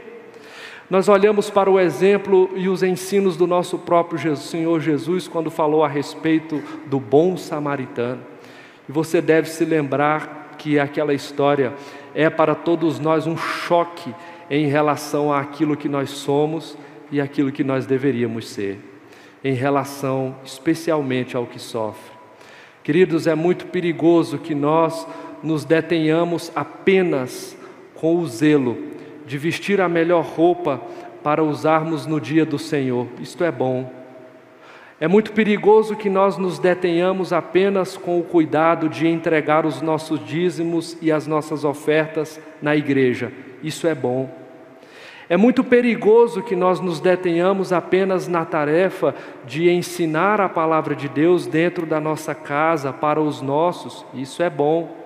[0.91, 5.49] Nós olhamos para o exemplo e os ensinos do nosso próprio Jesus, Senhor Jesus quando
[5.49, 8.19] falou a respeito do bom samaritano.
[8.89, 11.73] E você deve se lembrar que aquela história
[12.13, 14.13] é para todos nós um choque
[14.49, 16.77] em relação àquilo que nós somos
[17.09, 18.77] e aquilo que nós deveríamos ser,
[19.45, 22.11] em relação especialmente ao que sofre.
[22.83, 25.07] Queridos, é muito perigoso que nós
[25.41, 27.55] nos detenhamos apenas
[27.95, 28.90] com o zelo
[29.31, 30.81] de vestir a melhor roupa
[31.23, 33.07] para usarmos no dia do Senhor.
[33.17, 33.89] Isto é bom.
[34.99, 40.19] É muito perigoso que nós nos detenhamos apenas com o cuidado de entregar os nossos
[40.19, 43.31] dízimos e as nossas ofertas na igreja.
[43.63, 44.29] Isso é bom.
[45.29, 49.15] É muito perigoso que nós nos detenhamos apenas na tarefa
[49.45, 54.49] de ensinar a palavra de Deus dentro da nossa casa para os nossos, isso é
[54.49, 55.00] bom.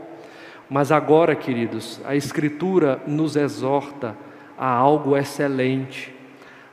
[0.70, 4.16] Mas agora, queridos, a Escritura nos exorta
[4.58, 6.14] a algo excelente,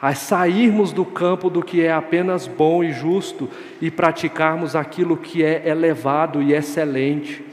[0.01, 3.49] a sairmos do campo do que é apenas bom e justo
[3.81, 7.45] e praticarmos aquilo que é elevado e excelente.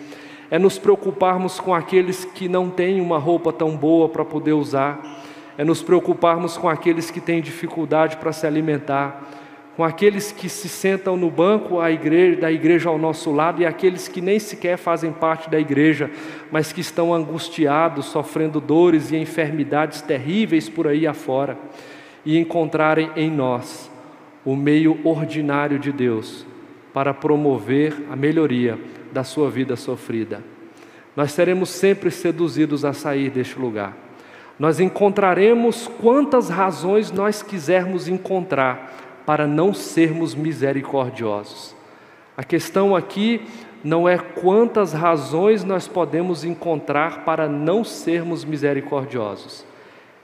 [0.50, 5.20] É nos preocuparmos com aqueles que não têm uma roupa tão boa para poder usar
[5.60, 9.28] é nos preocuparmos com aqueles que têm dificuldade para se alimentar,
[9.80, 14.10] com aqueles que se sentam no banco igreja, da igreja ao nosso lado e aqueles
[14.10, 16.12] que nem sequer fazem parte da igreja,
[16.52, 21.58] mas que estão angustiados, sofrendo dores e enfermidades terríveis por aí afora,
[22.26, 23.90] e encontrarem em nós
[24.44, 26.46] o meio ordinário de Deus
[26.94, 28.78] para promover a melhoria
[29.14, 30.44] da sua vida sofrida.
[31.16, 33.96] Nós seremos sempre seduzidos a sair deste lugar
[34.60, 41.76] nós encontraremos quantas razões nós quisermos encontrar para não sermos misericordiosos.
[42.36, 43.46] A questão aqui
[43.84, 49.64] não é quantas razões nós podemos encontrar para não sermos misericordiosos,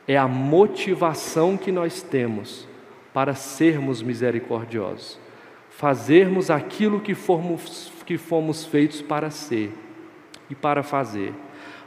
[0.07, 2.67] é a motivação que nós temos
[3.13, 5.19] para sermos misericordiosos,
[5.69, 9.71] fazermos aquilo que fomos, que fomos feitos para ser
[10.49, 11.31] e para fazer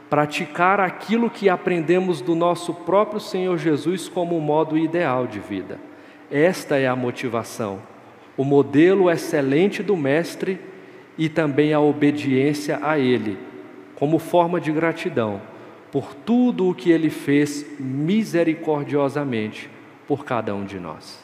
[0.09, 5.88] praticar aquilo que aprendemos do nosso próprio Senhor Jesus como o modo ideal de vida.
[6.31, 7.79] Esta é a motivação,
[8.37, 10.59] o modelo excelente do Mestre
[11.17, 13.37] e também a obediência a Ele,
[13.95, 15.41] como forma de gratidão
[15.91, 19.69] por tudo o que Ele fez misericordiosamente
[20.07, 21.19] por cada um de nós.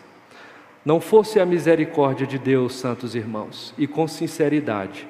[0.84, 5.08] Não fosse a misericórdia de Deus, santos irmãos, e com sinceridade,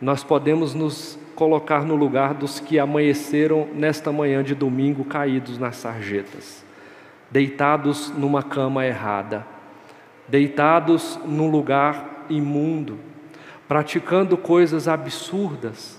[0.00, 5.76] nós podemos nos colocar no lugar dos que amanheceram nesta manhã de domingo caídos nas
[5.76, 6.61] sarjetas,
[7.32, 9.46] deitados numa cama errada,
[10.28, 12.98] deitados num lugar imundo,
[13.66, 15.98] praticando coisas absurdas,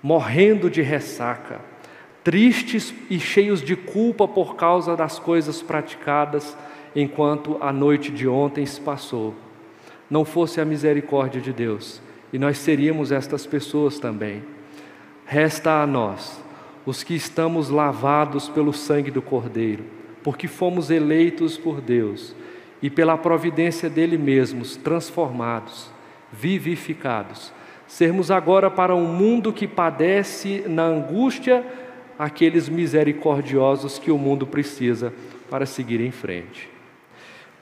[0.00, 1.60] morrendo de ressaca,
[2.22, 6.56] tristes e cheios de culpa por causa das coisas praticadas
[6.94, 9.34] enquanto a noite de ontem se passou.
[10.08, 12.00] Não fosse a misericórdia de Deus,
[12.32, 14.44] e nós seríamos estas pessoas também.
[15.26, 16.40] Resta a nós,
[16.86, 22.34] os que estamos lavados pelo sangue do Cordeiro, porque fomos eleitos por Deus
[22.82, 25.90] e pela providência dele mesmos transformados,
[26.32, 27.52] vivificados,
[27.86, 31.64] sermos agora para um mundo que padece na angústia
[32.18, 35.12] aqueles misericordiosos que o mundo precisa
[35.50, 36.68] para seguir em frente.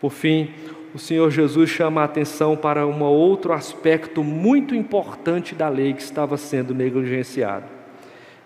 [0.01, 0.51] Por fim,
[0.94, 6.03] o Senhor Jesus chama a atenção para um outro aspecto muito importante da lei que
[6.03, 7.66] estava sendo negligenciado.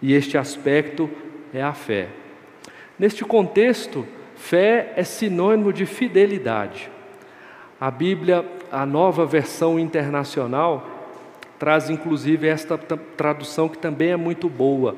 [0.01, 1.09] E este aspecto
[1.53, 2.09] é a fé.
[3.03, 6.89] Neste contexto, fé é sinônimo de fidelidade.
[7.81, 10.87] A Bíblia, a nova versão internacional,
[11.59, 14.95] traz inclusive esta tradução que também é muito boa,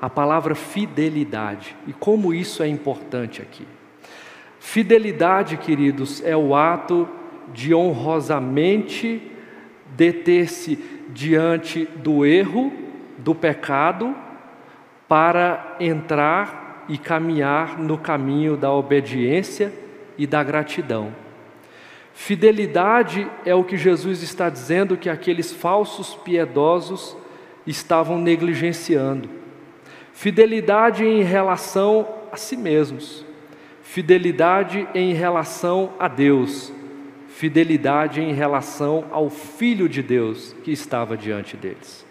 [0.00, 1.74] a palavra fidelidade.
[1.84, 3.66] E como isso é importante aqui.
[4.60, 7.08] Fidelidade, queridos, é o ato
[7.52, 9.20] de honrosamente
[9.96, 10.76] deter-se
[11.08, 12.72] diante do erro,
[13.18, 14.14] do pecado,
[15.08, 19.72] para entrar e caminhar no caminho da obediência
[20.16, 21.12] e da gratidão.
[22.14, 27.16] Fidelidade é o que Jesus está dizendo que aqueles falsos piedosos
[27.66, 29.28] estavam negligenciando.
[30.12, 33.24] Fidelidade em relação a si mesmos,
[33.82, 36.72] fidelidade em relação a Deus,
[37.28, 42.04] fidelidade em relação ao Filho de Deus que estava diante deles.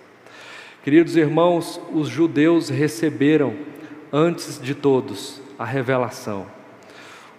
[0.83, 3.53] Queridos irmãos, os judeus receberam,
[4.11, 6.45] antes de todos, a revelação.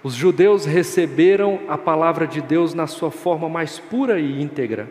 [0.03, 4.89] Os judeus receberam a palavra de Deus na sua forma mais pura e íntegra.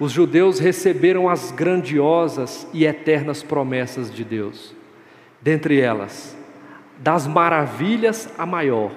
[0.00, 4.74] Os judeus receberam as grandiosas e eternas promessas de Deus.
[5.40, 6.36] Dentre elas,
[6.98, 8.90] das maravilhas a maior,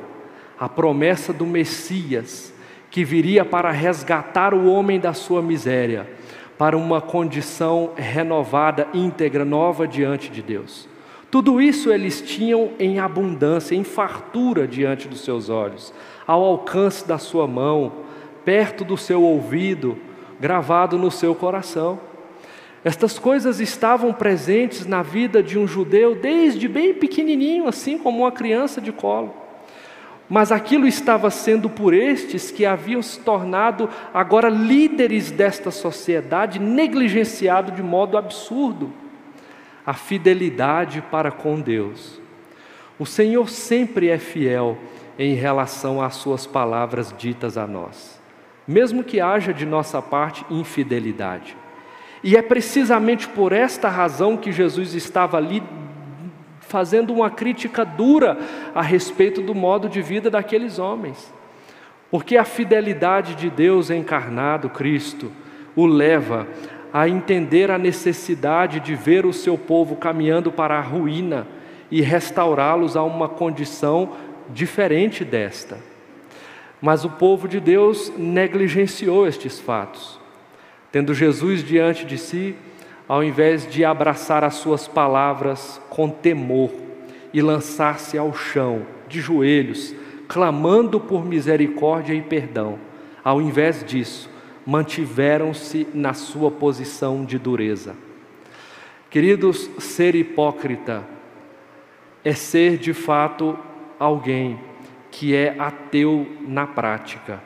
[0.59, 2.53] a promessa do Messias,
[2.89, 6.09] que viria para resgatar o homem da sua miséria,
[6.57, 10.88] para uma condição renovada, íntegra, nova diante de Deus.
[11.31, 15.93] Tudo isso eles tinham em abundância, em fartura diante dos seus olhos,
[16.25, 17.91] ao alcance da sua mão,
[18.43, 19.95] perto do seu ouvido,
[20.39, 21.99] gravado no seu coração.
[22.83, 28.31] Estas coisas estavam presentes na vida de um judeu desde bem pequenininho, assim como uma
[28.31, 29.33] criança de colo.
[30.27, 37.71] Mas aquilo estava sendo por estes que haviam se tornado agora líderes desta sociedade, negligenciado
[37.71, 38.91] de modo absurdo
[39.85, 42.19] a fidelidade para com Deus.
[42.97, 44.77] O Senhor sempre é fiel
[45.17, 48.21] em relação às suas palavras ditas a nós,
[48.67, 51.55] mesmo que haja de nossa parte infidelidade.
[52.23, 55.63] E é precisamente por esta razão que Jesus estava ali
[56.59, 58.37] fazendo uma crítica dura
[58.75, 61.33] a respeito do modo de vida daqueles homens.
[62.11, 65.31] Porque a fidelidade de Deus encarnado, Cristo,
[65.75, 66.47] o leva
[66.91, 71.47] a entender a necessidade de ver o seu povo caminhando para a ruína
[71.91, 74.11] e restaurá-los a uma condição
[74.49, 75.77] diferente desta.
[76.81, 80.19] Mas o povo de Deus negligenciou estes fatos.
[80.91, 82.55] Tendo Jesus diante de si,
[83.07, 86.71] ao invés de abraçar as suas palavras com temor
[87.33, 89.93] e lançar-se ao chão, de joelhos,
[90.27, 92.79] clamando por misericórdia e perdão,
[93.23, 94.29] ao invés disso,
[94.69, 97.95] mantiveram-se na sua posição de dureza.
[99.09, 101.03] Queridos, ser hipócrita
[102.23, 103.57] é ser de fato
[103.97, 104.59] alguém
[105.09, 107.41] que é ateu na prática.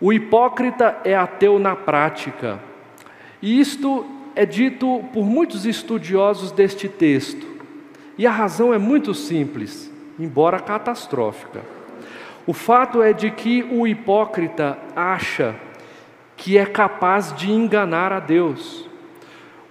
[0.00, 2.60] O hipócrita é ateu na prática,
[3.42, 7.46] e isto é dito por muitos estudiosos deste texto,
[8.16, 11.60] e a razão é muito simples, embora catastrófica.
[12.46, 15.65] O fato é de que o hipócrita acha
[16.36, 18.88] que é capaz de enganar a Deus.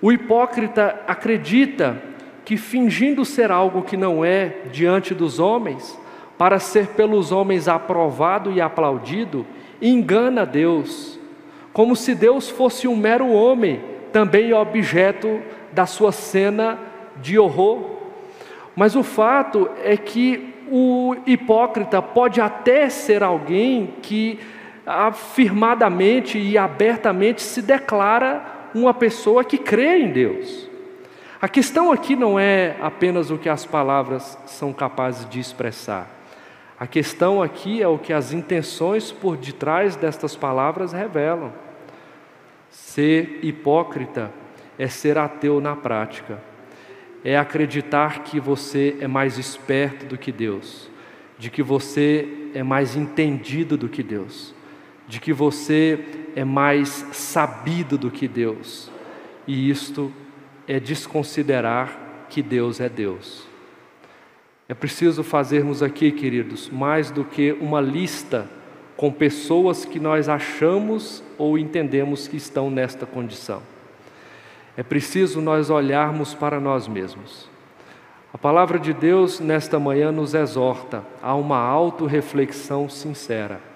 [0.01, 2.01] O hipócrita acredita
[2.43, 5.99] que, fingindo ser algo que não é diante dos homens,
[6.37, 9.45] para ser pelos homens aprovado e aplaudido,
[9.81, 11.19] engana Deus,
[11.71, 15.41] como se Deus fosse um mero homem, também objeto
[15.71, 16.77] da sua cena
[17.21, 17.95] de horror.
[18.75, 24.39] Mas o fato é que o hipócrita pode até ser alguém que
[24.85, 30.69] afirmadamente e abertamente se declara uma pessoa que crê em Deus.
[31.41, 36.09] A questão aqui não é apenas o que as palavras são capazes de expressar.
[36.79, 41.53] A questão aqui é o que as intenções por detrás destas palavras revelam.
[42.69, 44.31] Ser hipócrita
[44.77, 46.41] é ser ateu na prática,
[47.23, 50.89] é acreditar que você é mais esperto do que Deus,
[51.37, 54.54] de que você é mais entendido do que Deus
[55.07, 56.03] de que você
[56.35, 58.89] é mais sabido do que Deus,
[59.47, 60.11] e isto
[60.67, 63.47] é desconsiderar que Deus é Deus.
[64.67, 68.49] É preciso fazermos aqui, queridos, mais do que uma lista
[68.97, 73.61] com pessoas que nós achamos ou entendemos que estão nesta condição.
[74.75, 77.47] É preciso nós olharmos para nós mesmos.
[78.33, 83.74] A palavra de Deus nesta manhã nos exorta a uma autorreflexão sincera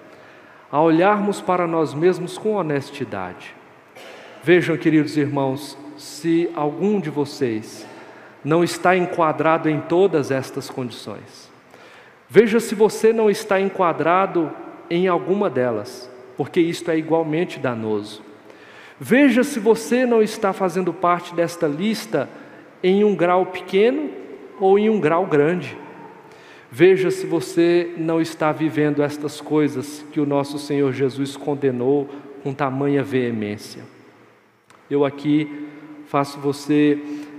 [0.70, 3.54] a olharmos para nós mesmos com honestidade.
[4.42, 7.86] Vejam, queridos irmãos, se algum de vocês
[8.44, 11.50] não está enquadrado em todas estas condições.
[12.28, 14.50] Veja se você não está enquadrado
[14.88, 18.22] em alguma delas, porque isto é igualmente danoso.
[18.98, 22.28] Veja se você não está fazendo parte desta lista
[22.82, 24.10] em um grau pequeno
[24.58, 25.76] ou em um grau grande.
[26.72, 32.08] Veja se você não está vivendo estas coisas que o nosso Senhor Jesus condenou
[32.44, 33.82] com tamanha veemência.
[34.88, 35.66] Eu aqui
[36.06, 36.96] faço você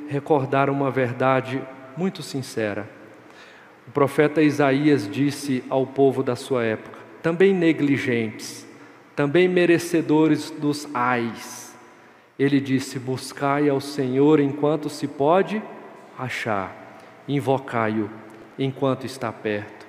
[0.10, 1.62] recordar uma verdade
[1.96, 2.90] muito sincera.
[3.88, 8.68] O profeta Isaías disse ao povo da sua época, também negligentes,
[9.16, 11.74] também merecedores dos ais.
[12.38, 15.62] Ele disse: Buscai ao Senhor enquanto se pode
[16.18, 18.21] achar, invocai-o
[18.64, 19.88] enquanto está perto.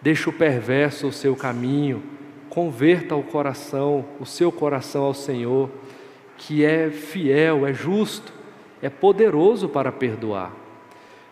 [0.00, 2.02] Deixa o perverso o seu caminho,
[2.50, 5.70] converta o coração, o seu coração ao Senhor,
[6.36, 8.32] que é fiel, é justo,
[8.82, 10.52] é poderoso para perdoar.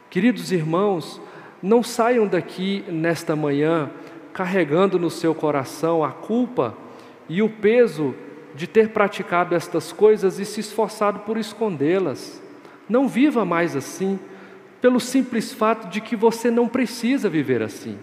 [0.08, 1.20] Queridos irmãos,
[1.62, 3.90] não saiam daqui nesta manhã
[4.32, 6.74] carregando no seu coração a culpa
[7.28, 8.14] e o peso
[8.54, 12.42] de ter praticado estas coisas e se esforçado por escondê-las.
[12.88, 14.18] Não viva mais assim,
[14.82, 17.96] pelo simples fato de que você não precisa viver assim.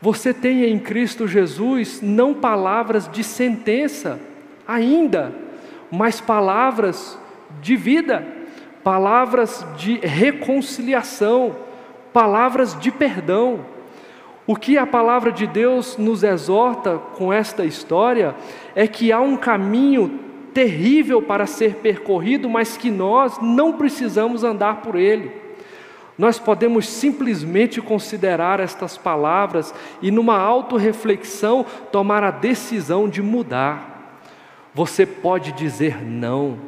[0.00, 4.20] Você tem em Cristo Jesus não palavras de sentença
[4.66, 5.34] ainda,
[5.90, 7.18] mas palavras
[7.60, 8.24] de vida,
[8.84, 11.56] palavras de reconciliação,
[12.12, 13.66] palavras de perdão.
[14.46, 18.36] O que a palavra de Deus nos exorta com esta história
[18.76, 20.20] é que há um caminho
[20.54, 25.47] terrível para ser percorrido, mas que nós não precisamos andar por ele.
[26.18, 34.20] Nós podemos simplesmente considerar estas palavras e, numa autorreflexão, tomar a decisão de mudar.
[34.74, 36.58] Você pode dizer não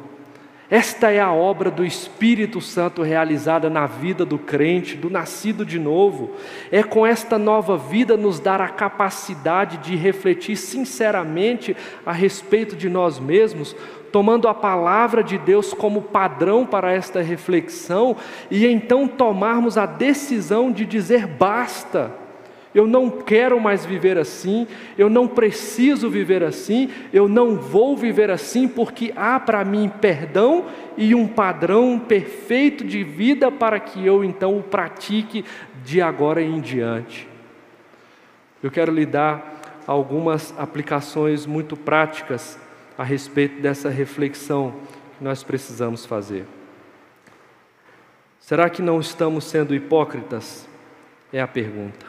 [0.71, 5.77] esta é a obra do Espírito Santo realizada na vida do crente, do nascido de
[5.77, 6.31] novo.
[6.71, 11.75] É com esta nova vida nos dar a capacidade de refletir sinceramente
[12.05, 13.75] a respeito de nós mesmos,
[14.11, 18.15] tomando a palavra de Deus como padrão para esta reflexão
[18.49, 22.21] e então tomarmos a decisão de dizer basta
[22.73, 24.65] eu não quero mais viver assim,
[24.97, 30.65] eu não preciso viver assim, eu não vou viver assim, porque há para mim perdão
[30.97, 35.43] e um padrão perfeito de vida para que eu então o pratique
[35.83, 37.27] de agora em diante.
[38.63, 42.57] Eu quero lhe dar algumas aplicações muito práticas
[42.97, 44.73] a respeito dessa reflexão
[45.17, 46.45] que nós precisamos fazer.
[48.39, 50.67] Será que não estamos sendo hipócritas?
[51.31, 52.05] É a pergunta.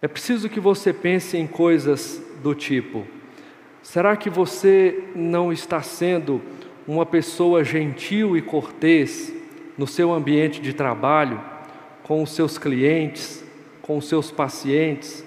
[0.00, 3.06] É preciso que você pense em coisas do tipo:
[3.82, 6.42] será que você não está sendo
[6.86, 9.32] uma pessoa gentil e cortês
[9.76, 11.40] no seu ambiente de trabalho,
[12.02, 13.42] com os seus clientes,
[13.80, 15.24] com os seus pacientes,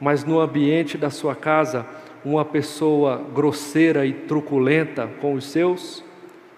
[0.00, 1.86] mas no ambiente da sua casa,
[2.24, 6.04] uma pessoa grosseira e truculenta com os seus?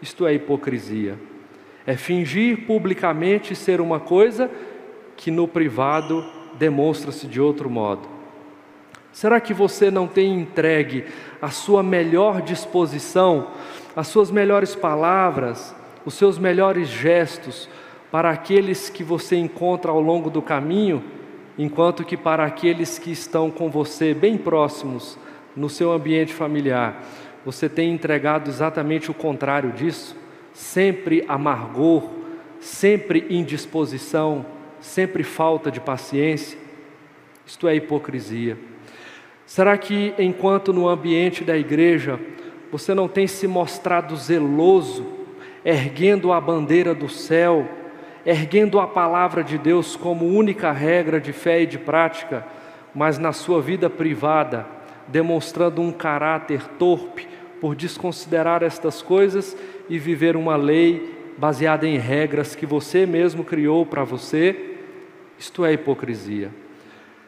[0.01, 1.19] Isto é hipocrisia.
[1.87, 4.51] É fingir publicamente ser uma coisa
[5.17, 6.25] que no privado
[6.59, 8.09] demonstra-se de outro modo?
[9.13, 11.05] Será que você não tem entregue
[11.41, 13.49] a sua melhor disposição,
[13.95, 17.69] as suas melhores palavras, os seus melhores gestos
[18.11, 21.03] para aqueles que você encontra ao longo do caminho,
[21.57, 25.17] enquanto que para aqueles que estão com você bem próximos
[25.57, 27.03] no seu ambiente familiar,
[27.45, 30.17] você tem entregado exatamente o contrário disso?
[30.53, 32.09] Sempre amargor,
[32.59, 34.47] sempre indisposição,
[34.81, 36.59] sempre falta de paciência?
[37.47, 38.57] Isto é hipocrisia.
[39.47, 42.19] Será que enquanto no ambiente da igreja
[42.73, 45.07] você não tem se mostrado zeloso,
[45.65, 47.69] erguendo a bandeira do céu,
[48.25, 52.47] erguendo a palavra de Deus como única regra de fé e de prática,
[52.95, 54.67] mas na sua vida privada,
[55.09, 57.29] demonstrando um caráter torpe
[57.61, 59.57] por desconsiderar estas coisas
[59.89, 64.77] e viver uma lei baseada em regras que você mesmo criou para você?
[65.39, 66.51] Isto é hipocrisia.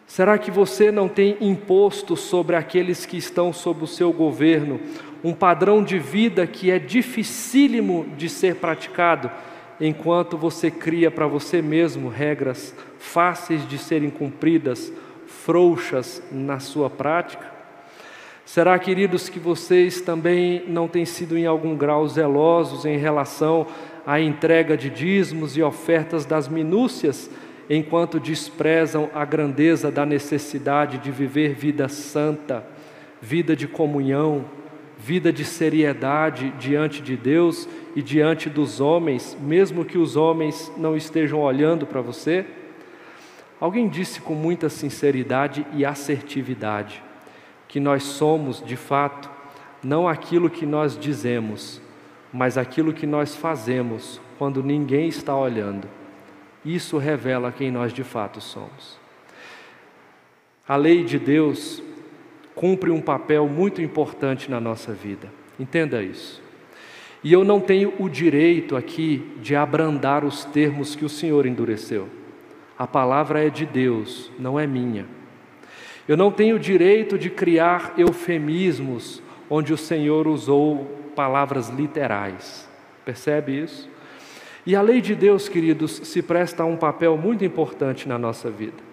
[0.07, 4.81] Será que você não tem imposto sobre aqueles que estão sob o seu governo
[5.24, 9.31] um padrão de vida que é dificílimo de ser praticado,
[9.81, 14.93] enquanto você cria para você mesmo regras fáceis de serem cumpridas,
[15.27, 17.55] frouxas na sua prática?
[18.47, 23.66] Será, queridos, que vocês também não têm sido em algum grau zelosos em relação
[24.07, 27.28] à entrega de dízimos e ofertas das minúcias?
[27.68, 32.64] enquanto desprezam a grandeza da necessidade de viver vida santa,
[33.20, 34.44] vida de comunhão,
[34.97, 40.97] vida de seriedade diante de Deus e diante dos homens, mesmo que os homens não
[40.97, 42.47] estejam olhando para você?
[43.59, 47.03] Alguém disse com muita sinceridade e assertividade
[47.77, 49.31] que nós somos, de fato,
[49.85, 51.79] não aquilo que nós dizemos,
[52.33, 55.87] mas aquilo que nós fazemos quando ninguém está olhando.
[56.64, 58.99] Isso revela quem nós de fato somos.
[60.66, 61.83] A lei de Deus
[62.55, 65.31] cumpre um papel muito importante na nossa vida.
[65.61, 66.43] Entenda isso.
[67.22, 72.09] E eu não tenho o direito aqui de abrandar os termos que o Senhor endureceu.
[72.79, 75.15] A palavra é de Deus, não é minha.
[76.09, 80.84] Eu não tenho direito de criar eufemismos onde o Senhor usou
[81.16, 82.68] palavras literais.
[83.04, 83.88] Percebe isso?
[84.64, 88.50] E a lei de Deus, queridos, se presta a um papel muito importante na nossa
[88.50, 88.84] vida.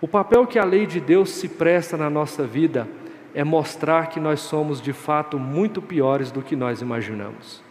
[0.00, 2.88] O papel que a lei de Deus se presta na nossa vida
[3.34, 7.62] é mostrar que nós somos de fato muito piores do que nós imaginamos.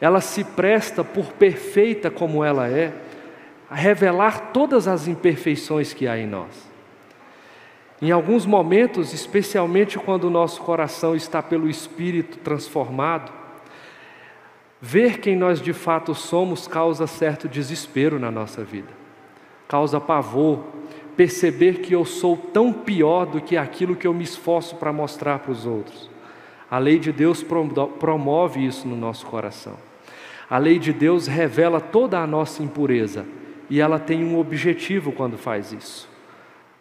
[0.00, 2.92] Ela se presta, por perfeita como ela é,
[3.68, 6.67] a revelar todas as imperfeições que há em nós.
[8.00, 13.32] Em alguns momentos, especialmente quando o nosso coração está pelo Espírito transformado,
[14.80, 18.90] ver quem nós de fato somos causa certo desespero na nossa vida,
[19.66, 20.60] causa pavor,
[21.16, 25.40] perceber que eu sou tão pior do que aquilo que eu me esforço para mostrar
[25.40, 26.08] para os outros.
[26.70, 27.44] A lei de Deus
[27.98, 29.74] promove isso no nosso coração.
[30.48, 33.26] A lei de Deus revela toda a nossa impureza
[33.68, 36.07] e ela tem um objetivo quando faz isso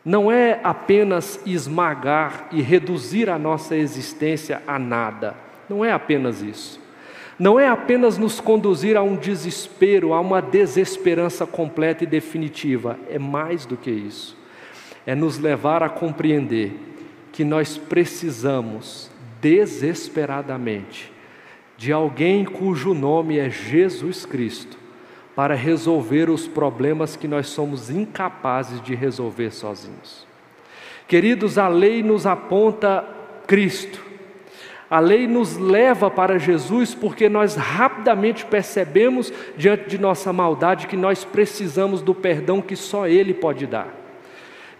[0.07, 5.35] não é apenas esmagar e reduzir a nossa existência a nada,
[5.69, 6.79] não é apenas isso.
[7.37, 13.19] Não é apenas nos conduzir a um desespero, a uma desesperança completa e definitiva, é
[13.19, 14.37] mais do que isso.
[15.05, 16.71] É nos levar a compreender
[17.33, 21.11] que nós precisamos desesperadamente
[21.75, 24.76] de alguém cujo nome é Jesus Cristo
[25.37, 30.25] para resolver os problemas que nós somos incapazes de resolver sozinhos.
[31.07, 33.07] Queridos, a lei nos aponta
[33.45, 34.03] Cristo.
[34.89, 40.97] A lei nos leva para Jesus porque nós rapidamente percebemos, diante de nossa maldade, que
[40.97, 43.89] nós precisamos do perdão que só Ele pode dar.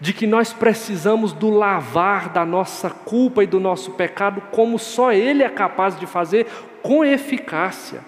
[0.00, 5.12] De que nós precisamos do lavar da nossa culpa e do nosso pecado, como só
[5.12, 6.48] Ele é capaz de fazer
[6.82, 8.07] com eficácia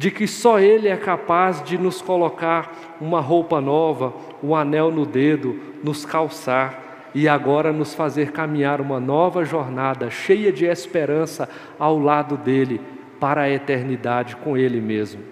[0.00, 5.04] de que só Ele é capaz de nos colocar uma roupa nova, um anel no
[5.04, 11.98] dedo, nos calçar e agora nos fazer caminhar uma nova jornada cheia de esperança ao
[11.98, 12.80] lado dele
[13.20, 15.22] para a eternidade com Ele mesmo.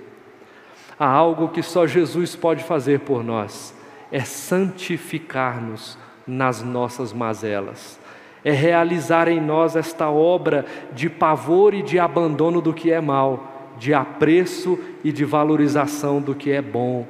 [1.01, 3.75] Há algo que só Jesus pode fazer por nós:
[4.13, 5.97] é santificar-nos
[6.27, 7.99] nas nossas mazelas,
[8.45, 13.48] é realizar em nós esta obra de pavor e de abandono do que é mal
[13.79, 17.07] de apreço e de valorização do que é bom.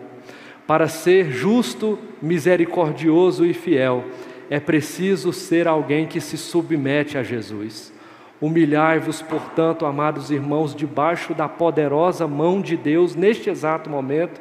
[0.67, 4.05] Para ser justo, misericordioso e fiel,
[4.51, 7.93] é preciso ser alguém que se submete a Jesus.
[8.41, 14.41] Humilhai-vos, portanto, amados irmãos, debaixo da poderosa mão de Deus, neste exato momento,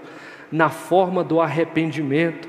[0.52, 2.48] na forma do arrependimento.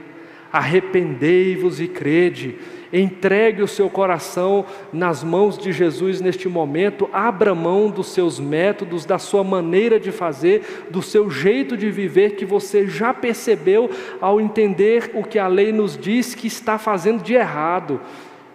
[0.52, 2.56] Arrependei-vos e crede.
[2.92, 9.04] Entregue o seu coração nas mãos de Jesus neste momento, abra mão dos seus métodos,
[9.04, 13.90] da sua maneira de fazer, do seu jeito de viver que você já percebeu
[14.20, 18.00] ao entender o que a lei nos diz que está fazendo de errado.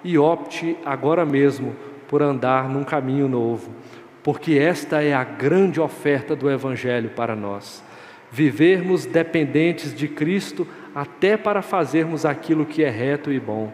[0.03, 1.75] E opte agora mesmo
[2.07, 3.71] por andar num caminho novo,
[4.23, 7.83] porque esta é a grande oferta do Evangelho para nós.
[8.31, 13.71] Vivermos dependentes de Cristo até para fazermos aquilo que é reto e bom.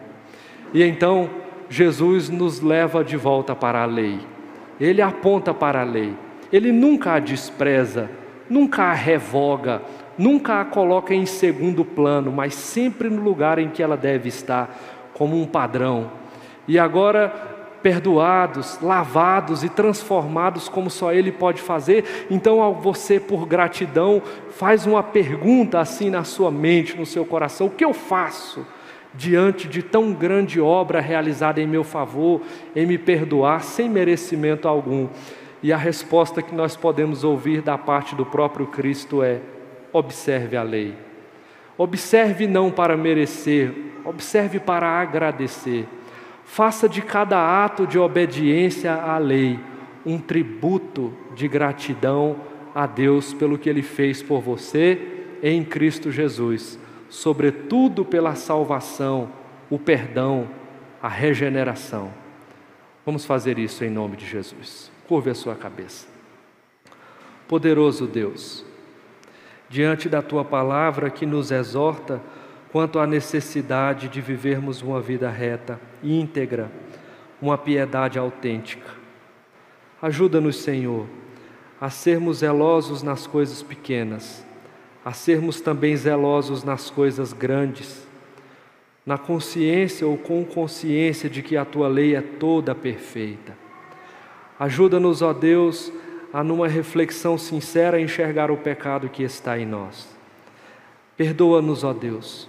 [0.72, 1.28] E então
[1.68, 4.20] Jesus nos leva de volta para a lei.
[4.80, 6.14] Ele aponta para a lei.
[6.52, 8.10] Ele nunca a despreza,
[8.48, 9.82] nunca a revoga,
[10.18, 14.74] nunca a coloca em segundo plano, mas sempre no lugar em que ela deve estar,
[15.14, 16.10] como um padrão.
[16.66, 17.49] E agora,
[17.82, 25.02] perdoados, lavados e transformados como só Ele pode fazer, então você, por gratidão, faz uma
[25.02, 28.66] pergunta assim na sua mente, no seu coração: o que eu faço?
[29.14, 32.40] diante de tão grande obra realizada em meu favor,
[32.74, 35.08] em me perdoar sem merecimento algum?
[35.62, 39.40] E a resposta que nós podemos ouvir da parte do próprio Cristo é:
[39.92, 40.94] observe a lei.
[41.76, 43.72] Observe não para merecer,
[44.04, 45.86] observe para agradecer.
[46.52, 49.58] Faça de cada ato de obediência à lei
[50.04, 52.36] um tributo de gratidão
[52.74, 56.78] a Deus pelo que Ele fez por você em Cristo Jesus
[57.10, 59.28] sobretudo pela salvação,
[59.68, 60.48] o perdão,
[61.02, 62.12] a regeneração.
[63.04, 64.90] Vamos fazer isso em nome de Jesus.
[65.08, 66.06] Curve a sua cabeça.
[67.48, 68.64] Poderoso Deus,
[69.68, 72.22] diante da tua palavra que nos exorta
[72.70, 76.70] quanto à necessidade de vivermos uma vida reta, íntegra,
[77.40, 78.90] uma piedade autêntica.
[80.00, 81.06] Ajuda-nos, Senhor,
[81.80, 84.44] a sermos zelosos nas coisas pequenas
[85.04, 88.06] a sermos também zelosos nas coisas grandes,
[89.04, 93.56] na consciência ou com consciência de que a tua lei é toda perfeita.
[94.58, 95.90] Ajuda-nos, ó Deus,
[96.32, 100.14] a numa reflexão sincera enxergar o pecado que está em nós.
[101.16, 102.46] Perdoa-nos, ó Deus,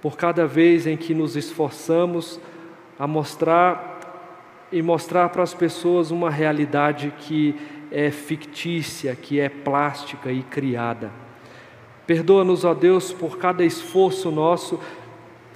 [0.00, 2.40] por cada vez em que nos esforçamos
[3.00, 7.56] a mostrar e mostrar para as pessoas uma realidade que
[7.90, 11.10] é fictícia, que é plástica e criada.
[12.06, 14.78] Perdoa-nos, ó Deus, por cada esforço nosso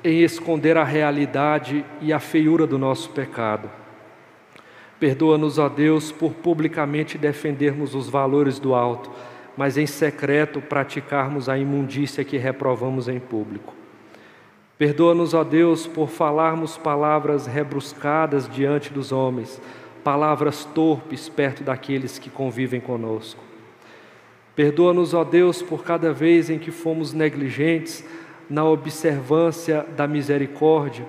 [0.03, 3.71] em esconder a realidade e a feiura do nosso pecado.
[4.99, 9.11] Perdoa-nos, ó Deus, por publicamente defendermos os valores do alto,
[9.55, 13.84] mas em secreto praticarmos a imundícia que reprovamos em público.
[14.77, 19.61] Perdoa-nos, ó Deus, por falarmos palavras rebruscadas diante dos homens,
[20.03, 23.41] palavras torpes perto daqueles que convivem conosco.
[24.57, 28.05] Perdoa-nos, ó Deus, por cada vez em que fomos negligentes
[28.51, 31.07] na observância da misericórdia.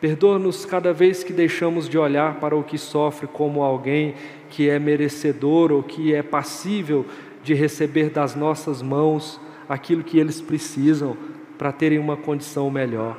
[0.00, 4.14] Perdoa-nos cada vez que deixamos de olhar para o que sofre como alguém
[4.50, 7.06] que é merecedor ou que é passível
[7.42, 11.16] de receber das nossas mãos aquilo que eles precisam
[11.58, 13.16] para terem uma condição melhor.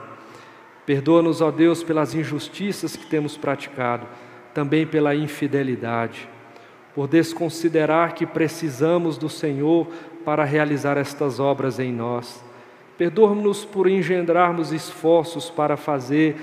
[0.86, 4.08] Perdoa-nos, ó Deus, pelas injustiças que temos praticado,
[4.54, 6.28] também pela infidelidade,
[6.96, 9.88] por desconsiderar que precisamos do Senhor
[10.26, 12.44] para realizar estas obras em nós.
[12.98, 16.36] Perdoa-nos por engendrarmos esforços para fazer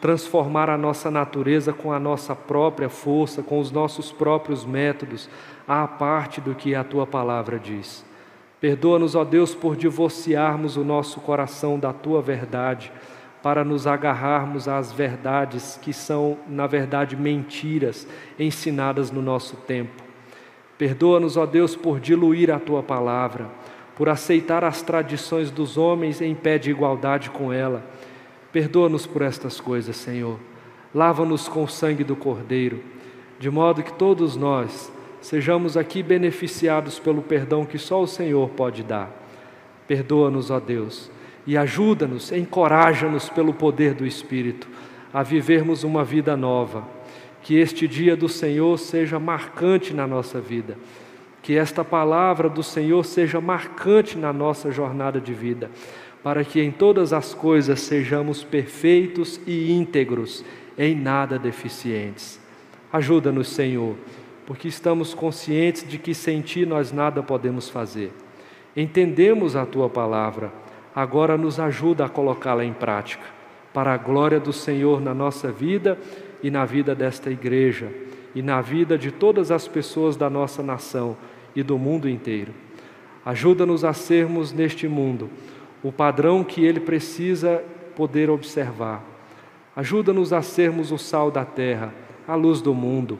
[0.00, 5.30] transformar a nossa natureza com a nossa própria força, com os nossos próprios métodos,
[5.66, 8.04] à parte do que a tua palavra diz.
[8.64, 12.90] Perdoa-nos, ó Deus, por divorciarmos o nosso coração da tua verdade,
[13.42, 18.08] para nos agarrarmos às verdades que são, na verdade, mentiras
[18.38, 20.02] ensinadas no nosso tempo.
[20.78, 23.50] Perdoa-nos, ó Deus, por diluir a tua palavra,
[23.94, 27.84] por aceitar as tradições dos homens em pé de igualdade com ela.
[28.50, 30.40] Perdoa-nos por estas coisas, Senhor.
[30.94, 32.82] Lava-nos com o sangue do Cordeiro,
[33.38, 34.90] de modo que todos nós,
[35.24, 39.10] sejamos aqui beneficiados pelo perdão que só o Senhor pode dar.
[39.88, 41.10] Perdoa-nos, ó Deus,
[41.46, 44.68] e ajuda-nos, encoraja-nos pelo poder do Espírito
[45.14, 46.86] a vivermos uma vida nova.
[47.40, 50.76] Que este dia do Senhor seja marcante na nossa vida.
[51.42, 55.70] Que esta palavra do Senhor seja marcante na nossa jornada de vida,
[56.22, 60.44] para que em todas as coisas sejamos perfeitos e íntegros,
[60.76, 62.38] em nada deficientes.
[62.92, 63.96] Ajuda-nos, Senhor
[64.46, 68.12] porque estamos conscientes de que sem Ti nós nada podemos fazer.
[68.76, 70.52] Entendemos a Tua palavra,
[70.94, 73.24] agora nos ajuda a colocá-la em prática,
[73.72, 75.98] para a glória do Senhor na nossa vida
[76.42, 77.90] e na vida desta igreja,
[78.34, 81.16] e na vida de todas as pessoas da nossa nação
[81.54, 82.52] e do mundo inteiro.
[83.24, 85.30] Ajuda-nos a sermos neste mundo
[85.82, 87.62] o padrão que ele precisa
[87.96, 89.02] poder observar.
[89.74, 91.92] Ajuda-nos a sermos o sal da terra,
[92.26, 93.18] a luz do mundo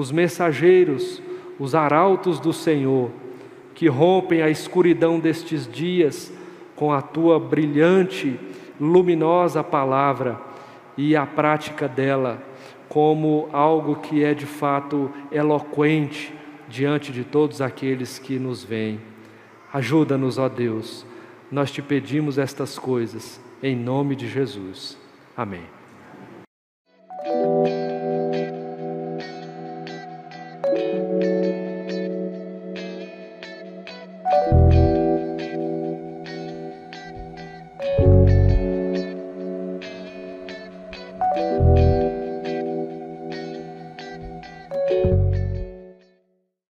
[0.00, 1.22] os mensageiros,
[1.58, 3.10] os arautos do Senhor,
[3.74, 6.32] que rompem a escuridão destes dias
[6.74, 8.38] com a tua brilhante,
[8.80, 10.40] luminosa palavra
[10.96, 12.42] e a prática dela
[12.88, 16.34] como algo que é de fato eloquente
[16.68, 19.00] diante de todos aqueles que nos veem.
[19.72, 21.06] Ajuda-nos, ó Deus.
[21.52, 24.98] Nós te pedimos estas coisas em nome de Jesus.
[25.36, 25.62] Amém.